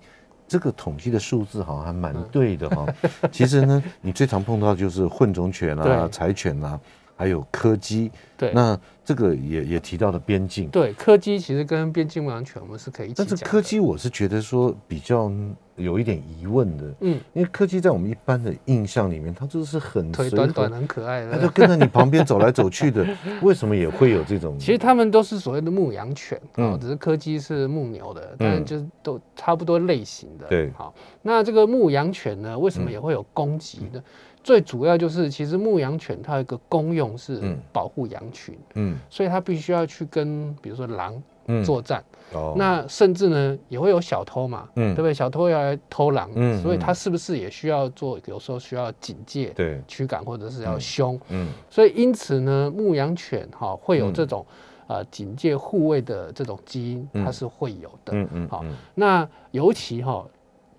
[0.46, 2.86] 这个统计的数字好像还蛮对的哈、
[3.32, 6.78] 其实呢，你最常碰到就是混种犬啊、柴犬啊，
[7.16, 8.10] 还还有柯基。
[8.36, 10.68] 对，那这个也也提到了边境。
[10.68, 13.36] 对，柯基其实跟边境牧羊犬我们是可以一起但是。
[13.44, 15.30] 柯基我是觉得说比较
[15.76, 21.32] 有一点疑问的，嗯，因为柯基在我们一般的印象里面，它就是很腿短短很可爱的。
[21.32, 23.04] 它就跟在你旁边走来走去的，
[23.42, 24.56] 为什么也会有这种？
[24.58, 30.46] 其实他们都是所谓的牧羊犬，嗯哦，只是柯基是牧牛的，但是就是都差不多类型的。
[30.46, 34.02] 对好，那这个牧羊犬呢，为什么也会有攻击呢？
[34.42, 37.56] 最主要就是，其实牧羊犬它有一个功用是嗯。
[37.72, 38.98] 保护羊群，嗯。
[39.08, 41.64] 所以它必须要去跟比如说狼嗯。
[41.64, 42.02] 作战。
[42.32, 42.54] 哦。
[42.56, 44.94] 那甚至呢，也会有小偷嘛，嗯。
[44.94, 45.14] 对不对？
[45.14, 48.18] 小偷要来偷狼，嗯所以它是不是也需要做？
[48.26, 49.80] 有时候需要警戒、对。
[49.86, 51.18] 驱赶，或者是要凶。
[51.28, 51.48] 嗯。
[51.70, 54.44] 所以因此呢，牧羊犬哈、会有这种、
[54.88, 57.24] 呃警戒护卫的这种基因，嗯。
[57.24, 58.12] 它是会有的。
[58.12, 58.74] 嗯嗯好嗯。
[58.96, 60.26] 那尤其哈、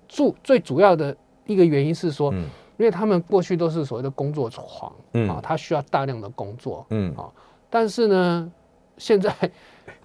[0.10, 2.46] 主最主要的一个原因是说，嗯
[2.78, 5.30] 因为他们过去都是所谓的工作狂嗯。
[5.30, 7.14] 啊，他需要大量的工作，嗯，
[7.70, 8.52] 但是呢，
[8.98, 9.34] 现在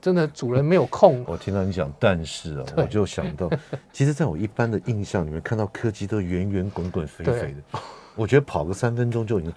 [0.01, 1.25] 真的主人没有空。
[1.27, 3.51] 我听到你讲，但是啊，我就想到，
[3.93, 7.81] 其实在我一般的印象里面，看到柯基都圆圆滚滚肥肥的，
[8.15, 9.53] 我觉得跑个三分钟就已经，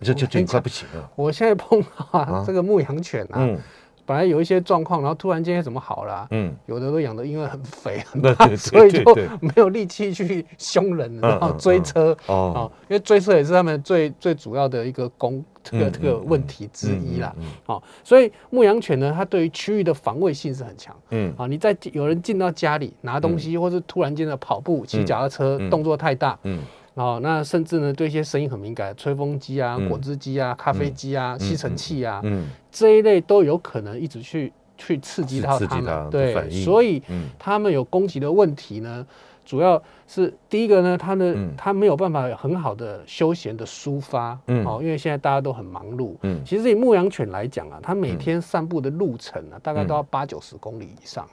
[0.00, 1.10] 就就就快不行了。
[1.16, 2.44] 我现在碰到啊，啊。
[2.46, 3.58] 这个牧羊犬啊，嗯
[4.06, 12.12] 本来有一些状况，然后突然间怎么好了啊、嗯，有的都养的因为很肥很 对胖，对所以就没有力气去凶人，然后嗯追车。
[12.26, 16.24] 啊、哦，因为追车也是他们最最主要的一个攻这个嗯这个嗯。
[16.26, 17.34] 问题之一啦。
[17.38, 20.94] 嗯哦，所以牧羊犬呢，它对于区域的防卫性是很强。
[21.10, 21.32] 嗯。
[21.36, 25.70] 啊，你在有人进到家里拿东西，或是突然间的跑步、骑脚踏车，嗯。
[25.70, 26.60] 动作太大，嗯
[26.94, 29.88] 哦，那甚至呢对一些声音很敏感，吹风机啊、嗯。
[29.88, 32.48] 果汁机啊、咖啡机啊、吸尘器啊，嗯。
[32.70, 37.28] 这一类都有可能一直去去刺激到它的对所以嗯。
[37.38, 39.04] 他们有攻击的问题呢，
[39.44, 41.52] 主要是第一个呢，他的、嗯。
[41.56, 44.64] 他没有办法有很好的休闲的抒发，嗯。
[44.64, 46.14] 哦，因为现在大家都很忙碌。
[46.22, 46.40] 嗯。
[46.44, 51.28] 其实以牧羊犬来讲啊，它每天散步的路程啊，大概都要八九十公里以上，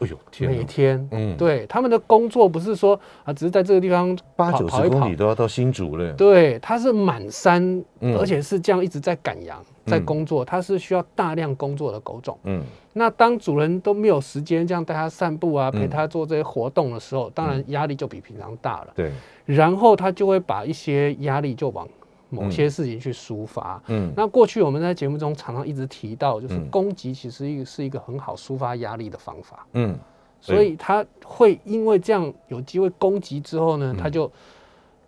[0.00, 1.08] 哎呦天每，天。
[1.10, 6.12] 嗯，对他们的工作不是说啊，只是在这个地方八九十跑跑一跑公里，都要到新竹了。
[6.12, 7.62] 对，它是满山，
[8.00, 12.38] 嗯而且是这样一直在赶羊，在工作，它是需要大量工作的狗种。
[12.44, 12.62] 嗯
[12.98, 18.88] 那当主人都没有时间这样带它散步啊，嗯陪它做这些活动的时候，当然压力就比平常大了。
[18.94, 19.12] 对，
[19.44, 21.86] 然后他就会把一些压力就往
[22.28, 23.82] 某些事情去抒发。
[23.88, 24.12] 嗯。
[24.16, 26.68] 那过去我们在节目中常常一直提到，就是嗯。
[26.70, 29.96] 攻击其实一个是一个很好抒发压力的方法，嗯。
[30.40, 33.96] 所以他会因为这样有机会攻击之后呢，嗯。
[33.96, 34.30] 他就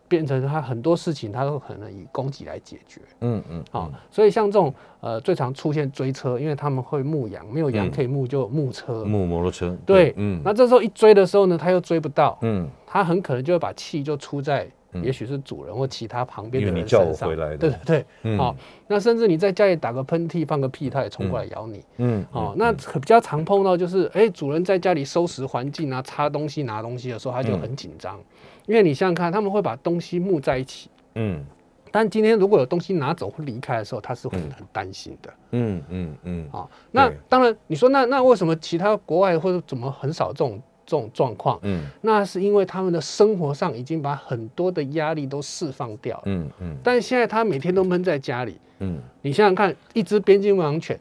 [0.08, 3.00] 变成他很多事情他都可能以攻击来解决。
[3.20, 7.90] 嗯嗯，好、所以像这种呃最常出现追车，因为他们会牧羊，没有羊嗯。
[7.90, 9.04] 可以牧就牧车。
[9.04, 10.40] 牧摩托车，对，嗯。
[10.42, 12.66] 那这时候一追的时候呢，他又追不到，嗯。
[12.86, 15.04] 他很可能就会把气就出在，嗯。
[15.04, 17.28] 也许是主人或其他旁边的因为你叫我人身上。
[17.28, 17.56] 回来的。
[17.56, 18.38] 对对对，嗯。
[18.38, 21.84] 好、那甚至你在家里打个喷嚏、放个屁，它也冲过来咬你。
[21.98, 28.18] 嗯，哦，那比较常碰到就是，哎，主人在家里收拾环境啊、擦东西、拿东西的时候，他就嗯很紧张，
[28.66, 31.44] 因为你想想看，他们会把东西木在一起，嗯。
[31.90, 35.32] 但今天如果有东西拿走或离开的时候，他是会嗯很担心的。
[35.52, 36.48] 嗯嗯嗯。
[36.52, 41.60] 啊、那当然，你说那那为什么其他国外或者怎么很少这种这种状况？
[41.62, 41.84] 嗯。
[42.00, 46.22] 那是因为他们的生活上已经把很多的压力都释放掉了。
[46.24, 46.76] 嗯嗯。
[46.82, 48.98] 但现在他每天都闷在家里，嗯。
[49.20, 50.98] 你想想看，一只边境牧羊犬，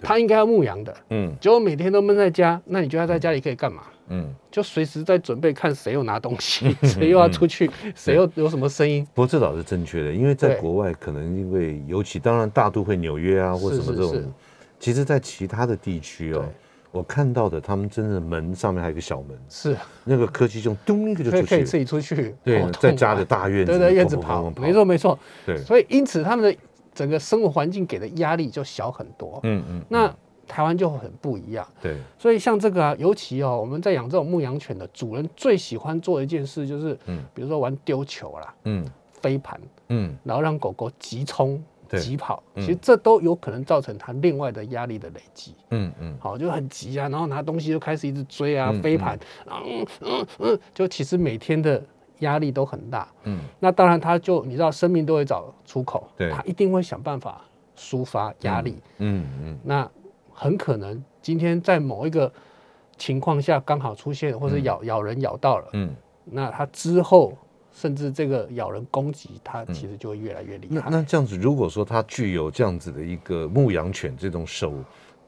[0.00, 1.30] 它应该要牧羊的，嗯。
[1.38, 3.82] 结果每天都闷在家，那你觉得它在家里可以干嘛？
[4.08, 4.34] 嗯。
[4.50, 9.06] 就随时在准备看谁又拿东西，谁又要出去，谁又有什么声音。
[9.14, 10.60] 不过这倒是正确的，因为在对。
[10.60, 14.32] 国外可能因为尤其当然大都会纽约啊或什么这种，
[14.80, 16.54] 其实，在其他的地区哦对，
[16.90, 24.50] 我看到的他们真的门上面还有个小门，是，那个科技就咚一个就可以可以出去，自己出去，对在家的啊大院子，对对，院子砰砰跑。
[24.50, 25.18] 砰，砰没错，没错。
[25.44, 26.58] 对，所以因此他们的
[26.94, 29.38] 整个生活环境给的压力就小很多。
[29.42, 30.12] 嗯嗯，那
[30.46, 31.66] 台湾就很不一样。
[31.82, 37.22] 对，所以像这个啊，尤其哦，我们在养这种牧羊犬的主人最喜欢做的一件事就是，嗯。
[37.34, 38.84] 比如说玩丢球啦、嗯。
[39.20, 40.16] 飞盘，嗯。
[40.24, 45.54] 然后让狗狗急冲、对急跑，嗯其实这都有可能造成他另外的压力的累积。
[45.70, 51.82] 嗯嗯好，就很急啊，然后拿东西就开始一直追啊，嗯飞盘，嗯嗯嗯，就其实每天的
[52.20, 53.08] 压力都很大。
[53.24, 57.42] 嗯那当然，他就你知道，生命都会找出口，对他一定会想办法
[57.76, 58.76] 抒发压力。
[58.98, 59.88] 嗯嗯那
[60.32, 62.32] 很可能今天在某一个
[62.96, 67.32] 情况下刚好出现，或者咬、咬人咬到了，嗯，那他之后
[67.78, 70.90] 甚至这个咬人攻击，它其实就会越来越厉那害。
[70.90, 74.74] 那这样子，如果说它具有这样子的一个牧羊犬这种手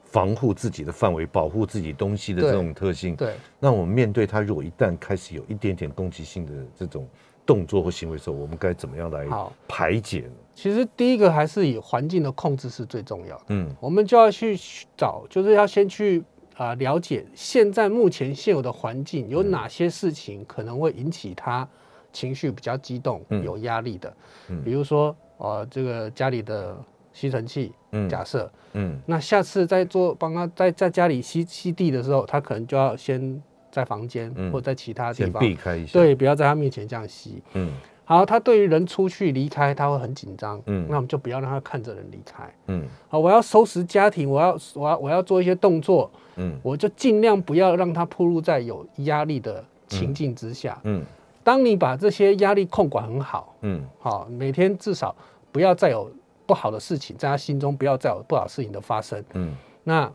[0.03, 7.07] 防护自己的范围、保护自己东西的这对种特性，对，那我们面对它，如果一旦开始有一点点攻击性的这种
[7.45, 10.33] 动作或行为的时候，我们该怎么样来好，排解呢？
[10.53, 13.45] 其实第一个还是以环境的控制是最重要的。
[13.49, 14.59] 嗯我们就要去
[14.97, 16.21] 找，就是要先去
[16.57, 21.67] 啊、了解现在目前现有的环境有哪些事情可能会引起他
[22.13, 24.13] 情绪比较激动、嗯有压力的，
[24.49, 26.75] 嗯比如说呃这个家里的
[27.13, 37.41] 吸尘器，嗯假设嗯那下次在做帮他在在家里吸吸地的时候，他可能就要先在房间、嗯或在其他地方，避开一下。，对，不要在他面前这样吸。
[37.53, 37.71] 嗯
[38.03, 42.43] 好，他对于人出去离开，他会很紧张，嗯那我们就不要让他看着人离开。
[42.67, 50.77] 嗯好，我要收拾家庭，我要我要我要做一些动作，嗯我就尽量不要让他暴露在有压力的情境之下。
[50.83, 51.01] 嗯
[51.43, 55.15] 当你把这些压力控管很好，嗯好，每天至少
[55.51, 56.11] 不要再有
[56.45, 59.23] 不好的事情在他心中，不要再有不好的事情的发生。
[59.33, 60.11] 嗯那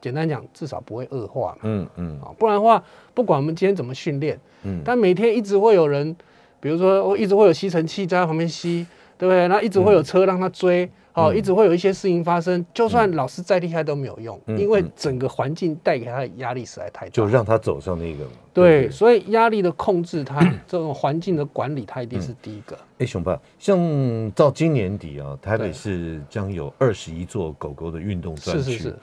[0.00, 1.58] 简单讲，至少不会恶化嘛。
[1.62, 2.82] 嗯嗯啊，不然的话，
[3.14, 6.16] 不管我们今天怎么训练，嗯但每天一直会有人，
[6.60, 9.48] 比如说我一直会有吸尘器在他旁边吸，对不对？
[9.48, 17.10] 然后一直会有车让他追，哦，嗯一直会有一些事情发生，就算老师再厉害都没有用，嗯因为嗯整个环境带给他的压力实在太大。
[17.10, 18.30] 就让他走上那个嘛。
[18.54, 22.76] 对，不所以压力的控制它， 这种环境的管理，它一定是第一个。
[22.98, 28.72] 哎，熊爸，像到今年底啊，台北市将有二十一座狗狗的运动专区。
[28.72, 28.98] 是是是，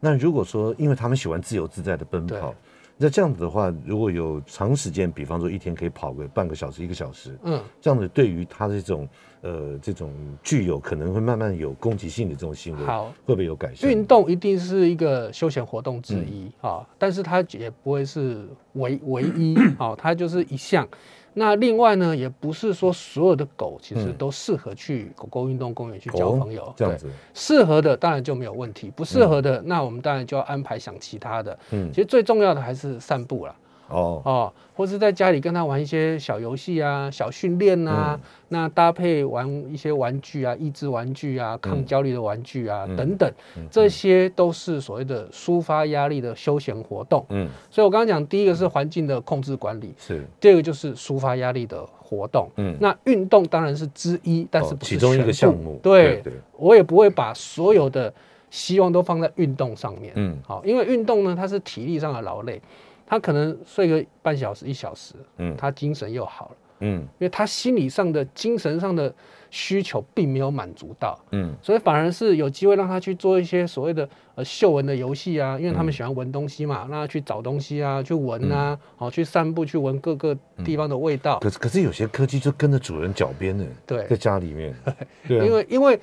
[0.00, 2.54] 那如果说，因为他们喜欢自由自在的奔跑对，
[3.02, 9.08] 那这样子的话，如果有长时间，比方说一天可以跑个半个小时、一个小时，嗯，这样子对于他的这种
[9.40, 13.06] 呃这种具有可能会慢慢有攻击性的这种行为，好。
[13.24, 13.90] 会不会有改善？
[13.90, 20.86] 运动一定是一个休闲活动之一嗯啊、但是它也不会是唯唯一啊、 它就是一项。
[21.32, 24.14] 那另外呢，也不是说所有的狗其实嗯。
[24.18, 31.58] 都适合去狗狗运动公园去交哦朋友，对这样子，适合的当然就没有问题，不适合的、那我们当然就要安排想其他的。
[31.70, 31.90] 嗯。
[31.92, 33.54] 其，实最重要的还是散步啦，
[33.90, 38.20] 哦，哦，或是在家里跟他玩一些小游戏啊、小训练啊，嗯。
[38.52, 42.96] 那搭配玩一些玩具啊、益智玩具啊、抗焦虑的玩具啊、嗯。
[42.96, 43.66] 等等，嗯。
[43.70, 47.24] 这些都是所谓的抒发压力的休闲活动。
[47.28, 52.50] 嗯，所以我刚刚讲，第一个是环境的控制管理，是，第二个就是抒发压力的活动。
[52.56, 58.12] 嗯，那运动当然是之一，但是哦不是其中一个项目，对，对，我也不会把所有的
[58.50, 60.12] 希望都放在运动上面。
[60.16, 60.36] 嗯。
[60.44, 62.60] 好，因为运动呢，它是体力上的劳累，
[63.10, 65.56] 他可能睡个半小时、一小时，嗯。
[65.58, 67.00] 他精神又好了，嗯。
[67.18, 69.12] 因为他心理上的、精神上的
[69.50, 71.52] 需求并没有满足到，嗯。
[71.60, 80.32] 所以反而是有机会让他去做一些所谓的呃嗅闻的游戏啊，因为他们喜欢闻东西嘛，让他去找东西啊，去闻啊，好、去散步去闻各个
[80.64, 84.06] 地方的味道，可是可是有些柯基就跟着主人脚边呢，对。
[84.06, 84.72] 在家里面，
[85.26, 86.00] 对啊，因为因为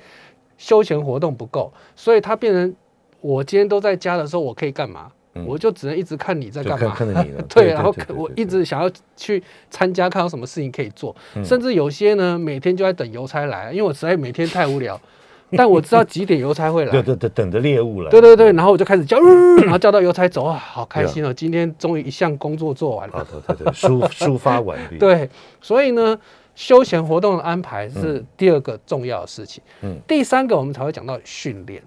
[0.58, 2.76] 休闲活动不够，所以他变成
[3.22, 5.10] 我今天都在家的时候，我可以干嘛？
[5.34, 6.96] 嗯我就只能一直看你在干嘛。
[7.48, 15.00] 对，然后我一直想要去参加，看有什么事情可以做，嗯甚至有些呢，每天就在等邮差来，因为我实在每天太无聊，
[15.56, 16.90] 但我知道几点邮差会来。
[16.90, 21.32] 对对对，等着猎物了，对对对，然后我就开始叫，呃 然后叫到邮差走啊，好开心哦！
[21.32, 23.26] 今天终于一项工作做完了。
[23.46, 25.28] 的对对，抒抒发完毕，，对，
[25.60, 26.18] 所以呢，
[26.54, 29.62] 休闲活动的安排是第二个重要的事情。
[29.82, 31.82] 嗯第三个我们才会讲到训练。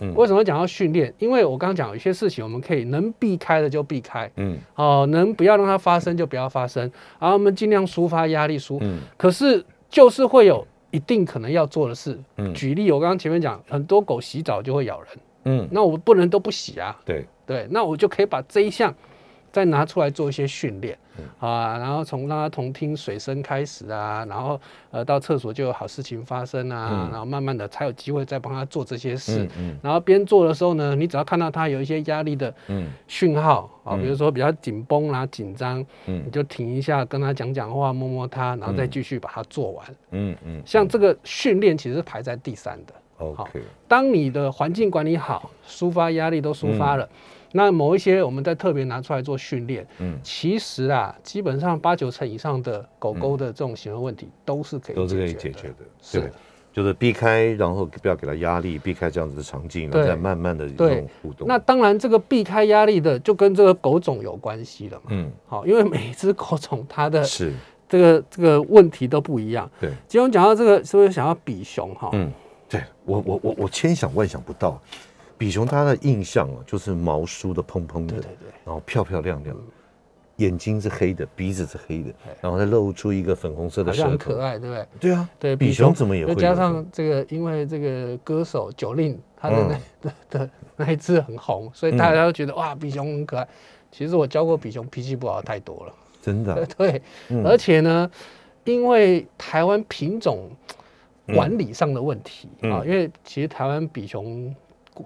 [0.00, 1.12] 嗯为什么会讲要训练？
[1.18, 6.82] 因为我刚刚讲有一些事情我们可以能避开的就避开，嗯哦，能不要让它发生就不要发生，
[7.18, 8.78] 然后我们尽量抒发压力抒。
[8.80, 12.18] 嗯可是就是会有一定可能要做的事。
[12.36, 15.08] 嗯举例，我刚刚前面讲，很多狗洗澡就会咬人，
[15.44, 16.96] 嗯，那我不能都不洗啊。
[17.04, 18.94] 对，对，那我就可以把这一项
[19.52, 21.24] 再拿出来做一些训练、嗯。
[21.38, 24.60] 啊，然后从让他从听水声开始啊，然后
[24.90, 27.10] 呃到厕所就有好事情发生啊，嗯。
[27.10, 29.48] 然后慢慢的才有机会再帮他做这些事。
[29.82, 32.88] 然后边做的时候呢，你只要看到他有一些压力的嗯。
[33.08, 34.02] 讯号啊，嗯。
[34.02, 36.22] 比如说比较紧绷啦、紧张，嗯。
[36.24, 38.90] 你就停一下，跟他讲讲话，摸摸他，然后再嗯。
[38.90, 39.86] 继续把它做完。
[40.12, 42.94] 嗯嗯，像这个训练其实是排在第三的。
[43.18, 47.06] OK，当你的环境管理好，抒发压力都抒发了，
[47.52, 55.76] 那某一些我们再特别拿出来做训练，嗯，其实啊，基本上八九成以上的狗狗的这种行为问题都是可以都是可以解决的。
[56.00, 56.30] 是对，
[56.72, 61.48] 就是避开，然后不要给他压力，避开这样子的场景，然后对再慢慢的对互动。
[61.48, 65.06] 那当然，这个避开压力的就跟这个狗种有关系了嘛。
[65.08, 67.52] 嗯好，因为每一只狗种它的 是，
[67.88, 69.68] 这个这个问题都不一样。
[69.80, 72.10] 对，今天我们讲到这个，是不是想要比熊哈？
[72.12, 72.30] 嗯，
[72.68, 74.80] 对我我我我千想万想不到，
[75.40, 79.56] 比熊它的印象啊，就是毛梳的蓬蓬的，对对对，然后漂漂亮亮，
[80.36, 84.86] 眼睛是黑的，鼻子是黑的，然后再露出一个粉红色的很可，爱，对不对？
[85.00, 89.80] 对啊，对，比熊怎么也会有再加上这个，因为这个歌手九令他的那、嗯。
[90.30, 93.48] 的的那一只很红，所以大家都觉得、哇，比熊很可爱。
[93.90, 95.94] 其实我教过比熊，脾气不好太多了。
[96.20, 97.00] 真的啊， 对，
[97.30, 97.42] 嗯。
[97.46, 98.10] 而且呢，
[98.64, 100.50] 因为台湾品种
[101.34, 104.54] 管理上的问题啊，嗯因为其实台湾比熊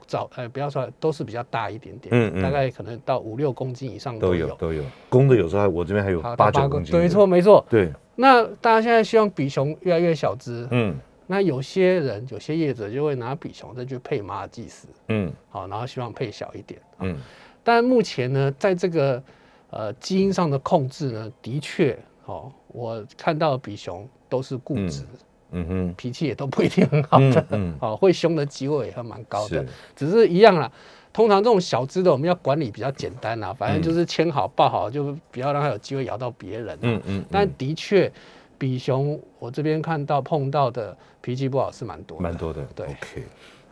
[0.07, 2.43] 早呃不要说都是比较大一点点，嗯嗯。
[2.43, 4.49] 大概可能到五六公斤以上都有。
[4.57, 7.64] 都有，公的有时候我这边还有好八九公斤的，没错没错。
[7.68, 10.97] 对，那大家现在希望比熊越来越小只，嗯。
[11.26, 15.32] 那有些人有些业者就会拿比熊再去配马尔济斯，嗯。
[15.49, 16.80] 好，然后希望配小一点。
[17.01, 17.16] 嗯。
[17.62, 19.22] 但目前呢，在这个
[19.70, 25.07] 呃基因上的控制呢，的确，哦，我看到的比熊都是固执，
[25.55, 27.46] 嗯哼，脾气也都不一定很好的，
[27.80, 29.64] 哦，会凶的机会也还蛮高的，
[29.96, 30.70] 只是一样啦。
[31.12, 36.76] 通常这种小只的，我们要管理比较简单啦，反正就是牵好抱好，就不要让它有机会咬到别人。
[36.82, 38.12] 嗯嗯，但的确，
[38.59, 42.66] 比熊我这边看到碰到的脾气不好是蛮多，蛮多的。
[42.74, 43.24] 对 OK，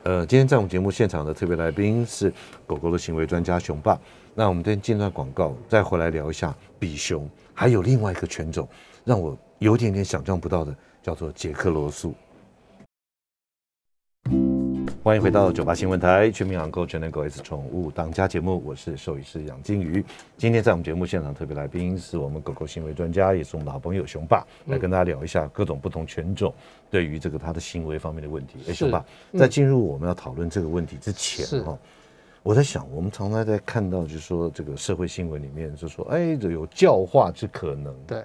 [0.04, 2.32] 呃，今天在我们节目现场的特别来宾是
[2.64, 3.98] 狗狗的行为专家熊爸。
[4.34, 8.68] 那我们先进段广告，再回来聊一下比熊，还有另外一个犬种，
[9.04, 12.14] 让我有点点想象不到的，叫做杰克罗素。
[15.02, 20.04] 欢迎回到九八新闻台全民养狗全能狗 S 宠物当家节目，我是兽医师杨金鱼。
[20.36, 26.54] 今天在我们节目现场特别来宾是我们狗狗行为专家，也是我们的好朋友熊爸，来跟大家聊一下各种不同犬种
[26.88, 28.60] 对于这个它的行为方面的问题。
[28.60, 31.76] 哎，是熊爸，嗯在进入我们要讨论这个问题之前是哈，
[32.44, 37.92] 我在想，我们常常在看到，就是说这个社会新闻里面就说，哎，这有教化之可能。
[38.06, 38.22] 对，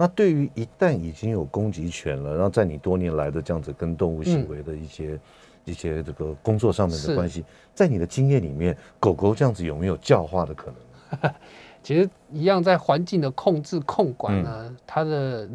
[0.00, 5.18] 那对于一旦已经有攻击权了，然后在你多年来的这样子跟动物行为的一些、
[5.64, 7.44] 一些这个工作上面的是关系，
[7.74, 10.72] 在你的经验里面，狗狗这样子有没有教化的可
[11.20, 11.34] 能？
[11.82, 15.48] 其实一样在环境的控制控管嗯呢，它的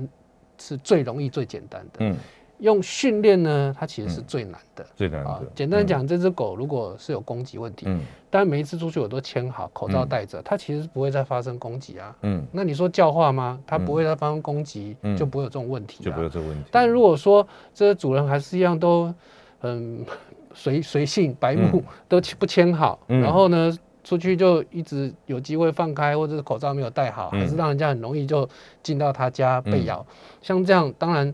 [0.60, 2.00] 是最容易、最简单的。
[2.00, 2.18] 嗯，
[2.60, 4.86] 用训练呢，它其实是最难的。
[4.96, 12.16] 最难啊的。，简单讲，这只狗如果是有攻击问题，嗯但每一次出去我都牵好，口罩戴着，它其实不会再发生攻击啊。
[12.22, 13.60] 嗯，那你说教化吗？
[13.68, 16.32] 它不会再发生攻击，嗯就不会有这种问题就不会有啊。
[16.34, 16.70] 这个问题。
[16.72, 19.14] 但如果说这些主人还是一样都
[19.60, 20.06] 很
[20.56, 28.48] 随随性白目，嗯都不牵好，嗯然后呢出去就一直有机会放开，或者是口罩没有戴好，嗯还是让人家很容易就
[28.82, 30.06] 进到他家被嗯咬。
[30.42, 31.32] 像这样，当然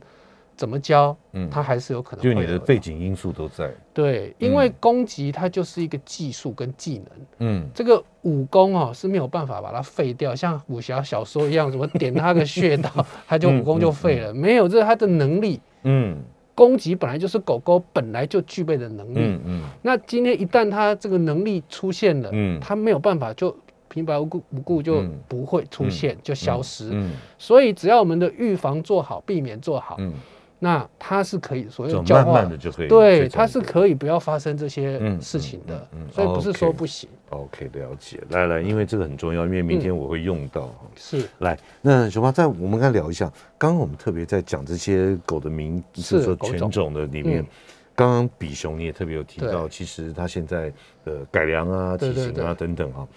[0.60, 1.50] 怎么教，嗯。
[1.50, 2.34] 它还是有可能就。
[2.34, 3.74] 你的背景因素都在。
[3.94, 7.08] 对，因为攻击它就是一个技术跟技能，
[7.40, 7.66] 嗯。
[7.74, 12.92] 这个武功哦是没有办法把它废掉，像武侠小说一样，什么点他个穴道，
[13.26, 15.62] 他就武功就废了，没有，这是他的能力。
[15.84, 16.18] 嗯。
[16.54, 19.64] 攻击本来就是狗狗本来就具备的能力，嗯嗯。
[19.82, 22.60] 那今天一旦它这个能力出现了，嗯。
[22.60, 23.56] 它没有办法就
[23.88, 25.18] 平白无故无故就嗯。
[25.30, 26.90] 不会出现，就消失。
[26.92, 27.12] 嗯。
[27.38, 30.12] 所以只要我们的预防做好，避免做好，嗯，
[30.60, 38.22] 那它是可以所谓这种的教化慢慢的就可以对，它是可以不要发生这些嗯事情的，嗯嗯嗯所以不是说不行，OK 了解。
[38.30, 40.70] 来来，因为这个很重要，因为明天我会用到。
[40.96, 41.24] 是。
[41.38, 47.48] 来，那熊猫，在我们刚才聊一下，刚刚我们特别在讲这些狗的名，就是说犬种的里面嗯，
[47.96, 50.72] 刚刚比熊你也特别有提到，其实它现在
[51.06, 53.08] 的改良啊、体型啊等等啊，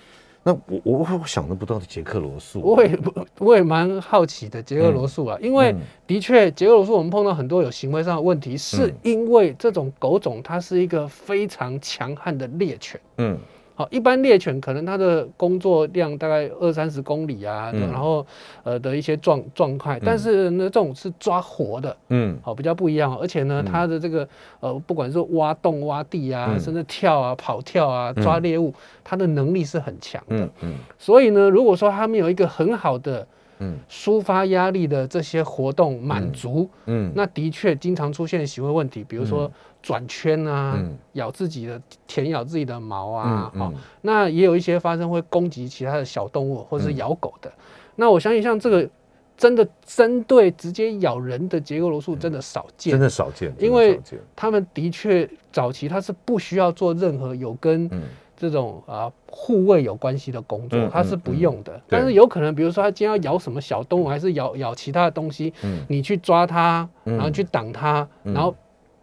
[0.45, 2.99] 那我我我想的不到的捷克罗素，我也
[3.38, 5.80] 我也蛮好奇的捷克罗素啊，因为嗯。
[6.07, 8.95] 的确捷克罗素我们碰到很多有行为上的问题，是嗯。
[9.03, 13.01] 因为这种狗种它是一个非常强悍的猎犬。
[13.18, 13.38] 嗯
[13.83, 17.80] 好，一般猎犬可能它的工作量大概二三十公里啊，嗯。
[17.91, 18.24] 然后
[18.62, 22.39] 呃的一些状状态，但是呢，这种是抓活的，嗯。
[22.43, 23.64] 好比较不一样，而且呢，嗯。
[23.64, 24.28] 它的这个
[24.61, 26.61] 呃不管是挖洞、挖地啊，嗯。
[26.61, 28.72] 甚至跳啊、跑跳啊、抓猎物，
[29.03, 30.37] 它的能力是很强的。
[30.37, 30.74] 嗯嗯。
[30.97, 33.26] 所以呢，如果说他们有一个很好的
[33.62, 33.78] 嗯。
[33.88, 39.50] 抒发压力的这些活动满足，嗯，那的确经常出现行为问题，比如说
[39.80, 40.96] 转圈啊，嗯。
[41.12, 43.78] 咬自己的舔咬自己的毛啊，嗯好、嗯。
[44.02, 46.96] 那也有一些发生会攻击其他的小动物或者是嗯。
[46.96, 47.52] 咬狗的。
[47.94, 48.88] 那我相信像这个
[49.36, 54.00] 真的针对直接咬人的结构罗素真的少见，真的少见，因为
[54.36, 58.02] 他们的确早期它是不需要做任何有跟嗯
[58.43, 61.80] 这种啊护卫有关系的工作嗯，它是不用的。
[61.88, 65.84] 但是有可能，比如说它今天要咬什么小动物，还是咬咬其他的东西，嗯。
[65.88, 68.53] 你去抓它，嗯然后去挡它，嗯然后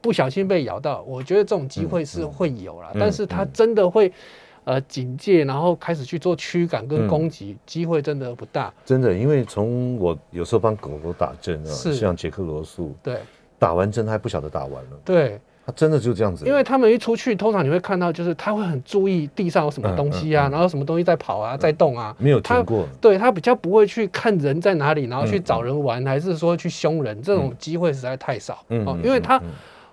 [0.02, 2.90] 不小心被咬到，我觉得这种机会是会有啦。
[2.94, 4.12] 嗯但是它嗯真的会
[4.66, 8.74] 呃警戒，然后开始去做驱赶跟嗯攻击，机会真的不大。
[8.84, 11.96] 真的，因为从我有时候帮狗狗打针啊，是。
[11.96, 13.16] 像杰克罗素对。
[13.58, 15.38] 打完针还不晓得打完了，对，
[15.70, 20.52] 它真的就这样子，因为他们一出去，通常你会看到，就是他会很注意地上有什么东西啊，嗯嗯嗯。
[20.52, 22.16] 然后什么东西在跑啊，在动啊。
[22.18, 28.54] 没有它停过，对他比较不会去看人在哪里，然后去嗯找人玩，还是说去凶人，这种机会实在太少。
[28.54, 29.42] 哦嗯哦，因为他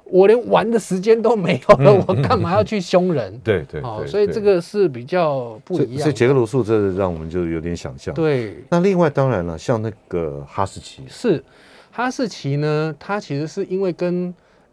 [0.04, 3.36] 我连玩的时间都没有了，嗯我干嘛要去凶人？
[3.42, 11.42] 对对哦，所以这个是比较不一样所以杰克罗素这让我们就有点想象。，对，那另外当然了，像那个哈士奇，是
[11.90, 14.32] 哈士奇呢，它其实是因为跟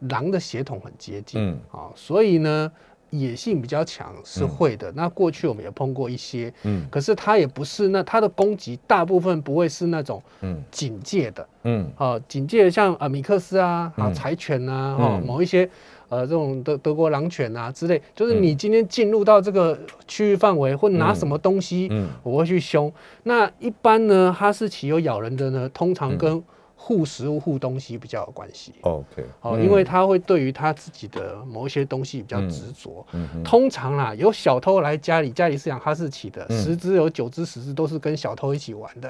[0.09, 1.59] 狼的血统很接近，嗯。
[1.71, 2.71] 啊、所以呢
[3.09, 4.91] 野性比较强是会的。
[4.93, 6.87] 那过去我们也碰过一些，嗯。
[6.89, 10.63] 可是它也不是那它的攻击大部分不会是那种嗯。
[10.71, 11.91] 警戒的，嗯。
[11.95, 15.69] 啊，警戒像啊米克斯啊，啊嗯柴犬啊，哦嗯某一些
[16.09, 19.77] 呃这种德德国狼犬啊之类，就是你今天进入到这个
[20.07, 22.09] 区域范围或拿什么东西，嗯。
[22.23, 22.91] 我会去凶。
[23.23, 26.43] 那一般呢，哈士奇有咬人的呢，通常跟
[26.85, 28.73] 护食物、护东西比较有关系。
[28.81, 33.07] ，OK，哦，因为他会对于他自己的某一些东西比较执着。
[33.13, 39.09] 嗯嗯通常啦，有小偷来家里，家里是养哈士奇的，嗯十只有九只、十只都是跟小偷一起玩的，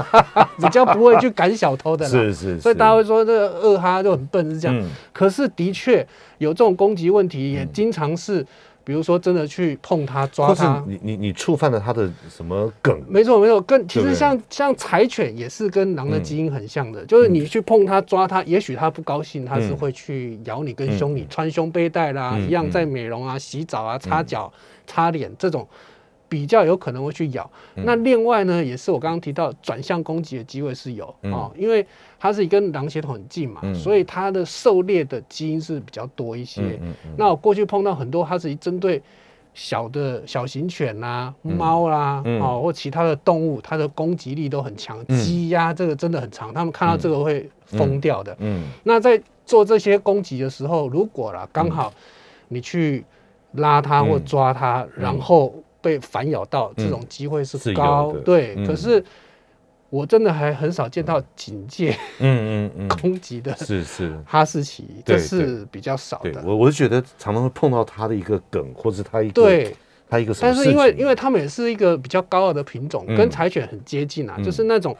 [0.60, 2.10] 比较不会去赶小偷的啦。
[2.10, 4.78] 是是，所以大家会说这个二哈就很笨是这样。
[4.78, 6.06] 嗯可是的确
[6.36, 8.46] 有这种攻击问题，也经常是，
[8.86, 10.80] 比如说真的去碰它、抓它。
[10.86, 12.96] 你你你触犯了它的什么梗？
[13.08, 24.52] 没错没错，跟其实像像柴犬也是跟狼的基因很像的，就是你去碰它、抓它，也许它不高兴，它是嗯会去咬你、跟凶你，穿胸背带啦，嗯一样在美容啊、洗澡啊、擦脚、
[24.86, 25.66] 擦脸这种。
[26.28, 27.84] 比较有可能会去咬，嗯。
[27.86, 31.14] 那另外呢，也是我刚刚提到转向攻击的机会是有。
[31.22, 31.32] 嗯。
[31.32, 31.86] 哦，因为
[32.18, 33.74] 它是跟狼血统很近嘛，嗯。
[33.74, 36.78] 所以它的狩猎的基因是比较多一些。
[37.16, 39.00] 那我过去碰到很多哈士奇针对
[39.54, 42.40] 小的小型犬啦、猫啦，嗯。
[42.40, 45.04] 哦或其他的动物，它的攻击力都很强。
[45.08, 45.18] 嗯。
[45.18, 48.36] 鸡呀、这个真的很长，他们看到这个会疯掉的。
[48.40, 51.92] 嗯那在做这些攻击的时候，如果啦刚好
[52.48, 53.04] 你去
[53.52, 58.12] 拉它或抓它，然后被反咬到，这种机会是高。
[58.12, 59.02] 的对，嗯可是
[59.88, 64.18] 我真的还很少见到警戒嗯嗯嗯，攻击的是是。
[64.26, 66.42] 哈士奇，对这是比较少的。
[66.44, 69.76] 我，我是觉得常常会碰到他的一个梗，或者他一个对，
[70.08, 74.94] 他一个但，是因为因为它们也是一个比较高傲的品种，嗯跟柴犬很接近啊，嗯就是那种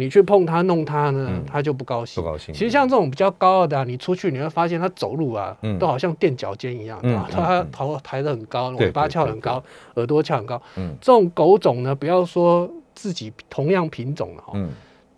[0.00, 2.22] 你去碰它弄它呢嗯，它就不高兴。
[2.22, 2.54] 不高兴。
[2.54, 5.76] 其实像这种比较高傲的、啊，你出去你会发现它走路啊，嗯。
[5.76, 9.60] 都好像垫脚尖一样，它嗯头抬得很高，尾巴翘很高，
[9.96, 10.62] 耳朵翘很高。
[10.76, 10.94] 嗯。
[11.00, 14.70] 这种狗种呢，不要说自己同样品种了哈，嗯。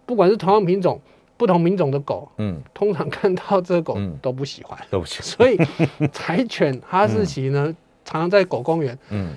[0.06, 0.98] 不管是同样品种，
[1.36, 2.58] 不同品种的狗，嗯。
[2.72, 4.16] 通常看到这个狗嗯。
[4.22, 4.78] 都不喜欢。
[4.90, 5.58] 都不起，所以
[6.10, 7.64] 柴犬、哈士奇呢，
[8.02, 9.28] 常常在狗公园嗯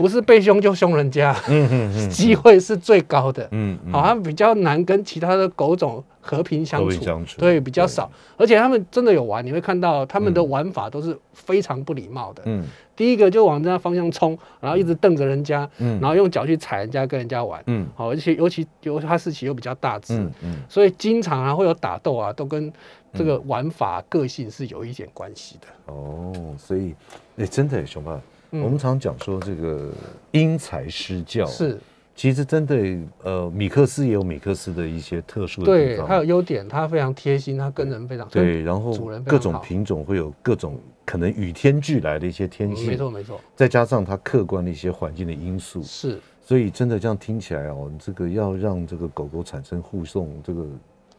[0.00, 3.46] 不是被凶就凶人家，嗯嗯嗯 机会是最高的。
[3.50, 7.04] 嗯嗯好，像比较难跟其他的狗种和平相处，
[7.36, 8.10] 对，比较少。
[8.38, 12.42] 而且他们真的有玩，你会看到他们的玩法都是非常不礼貌的。
[12.46, 12.64] 嗯
[12.96, 17.62] 第一个就往人家方向冲，然后一直瞪着人家，嗯然后用脚去踩人家，跟人家玩。
[17.66, 22.72] 嗯好，而且尤其尤哈士奇又比较大只，嗯嗯所以经常啊会有打斗啊，都跟
[23.14, 25.92] 这个玩法、个性是有一点关系的。
[25.92, 26.94] 哦，所以
[27.38, 28.20] 哎，真的耶熊爸，嗯
[28.50, 29.90] 我们常讲说这个
[30.32, 31.78] 因材施教，是。
[32.16, 46.18] 其实针对呃，米克斯也有米克斯的一些特殊的地对，方，它有优点，它非常贴心，它跟人非常对，然后主人各种品种会有各种可能与天俱来的一些天嗯性，没错没错，再加上它客观的一些环境的因素，是。
[46.42, 50.66] 所以真的这样听起来哦，这个要让这个狗狗产生护送，这个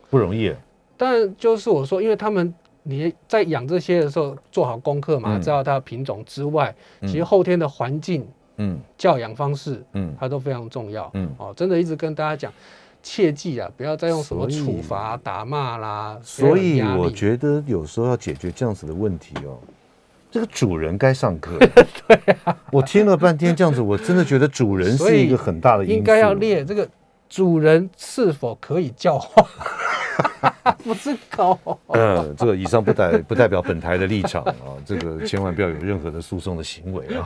[0.09, 0.53] 不容易。
[0.97, 2.53] 但就是我说，因为他们
[2.83, 8.27] 你在养这些的时候做好功课嘛，嗯知道它的品种之外，嗯其实后天的环境、
[8.57, 11.09] 嗯教养方式，嗯它都非常重要。
[11.13, 12.51] 嗯哦，真的一直跟大家讲，
[13.03, 16.19] 切记啊，不要再用什么处罚、打骂啦。
[16.23, 19.57] 所以我觉得有时候要解决这样子的问题哦，
[20.29, 21.57] 这个主人该上课。
[22.07, 25.97] 对啊，我听了半天这样子，我真的觉得主人是一个很大的因素。
[25.97, 26.87] 应该要列这个
[27.29, 29.47] 主人是否可以教化，
[30.83, 31.57] 不是狗。
[31.87, 34.53] 嗯，这个以上不代不代表本台的立场啊，
[34.85, 37.25] 这个千万不要有任何的诉讼的行为啊。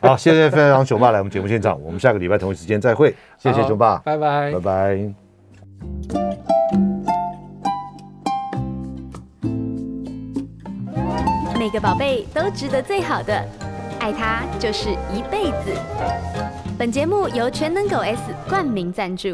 [0.00, 4.60] 好，谢谢非常熊爸来我们节目现场，我们下个礼拜同一时间再会，谢谢好熊爸，拜拜拜。
[4.60, 5.14] 拜。
[11.58, 13.42] 每个宝贝都值得最好的，
[13.98, 15.72] 爱他就是一辈子。
[16.76, 19.28] 本节目由全能狗 S 冠名赞助。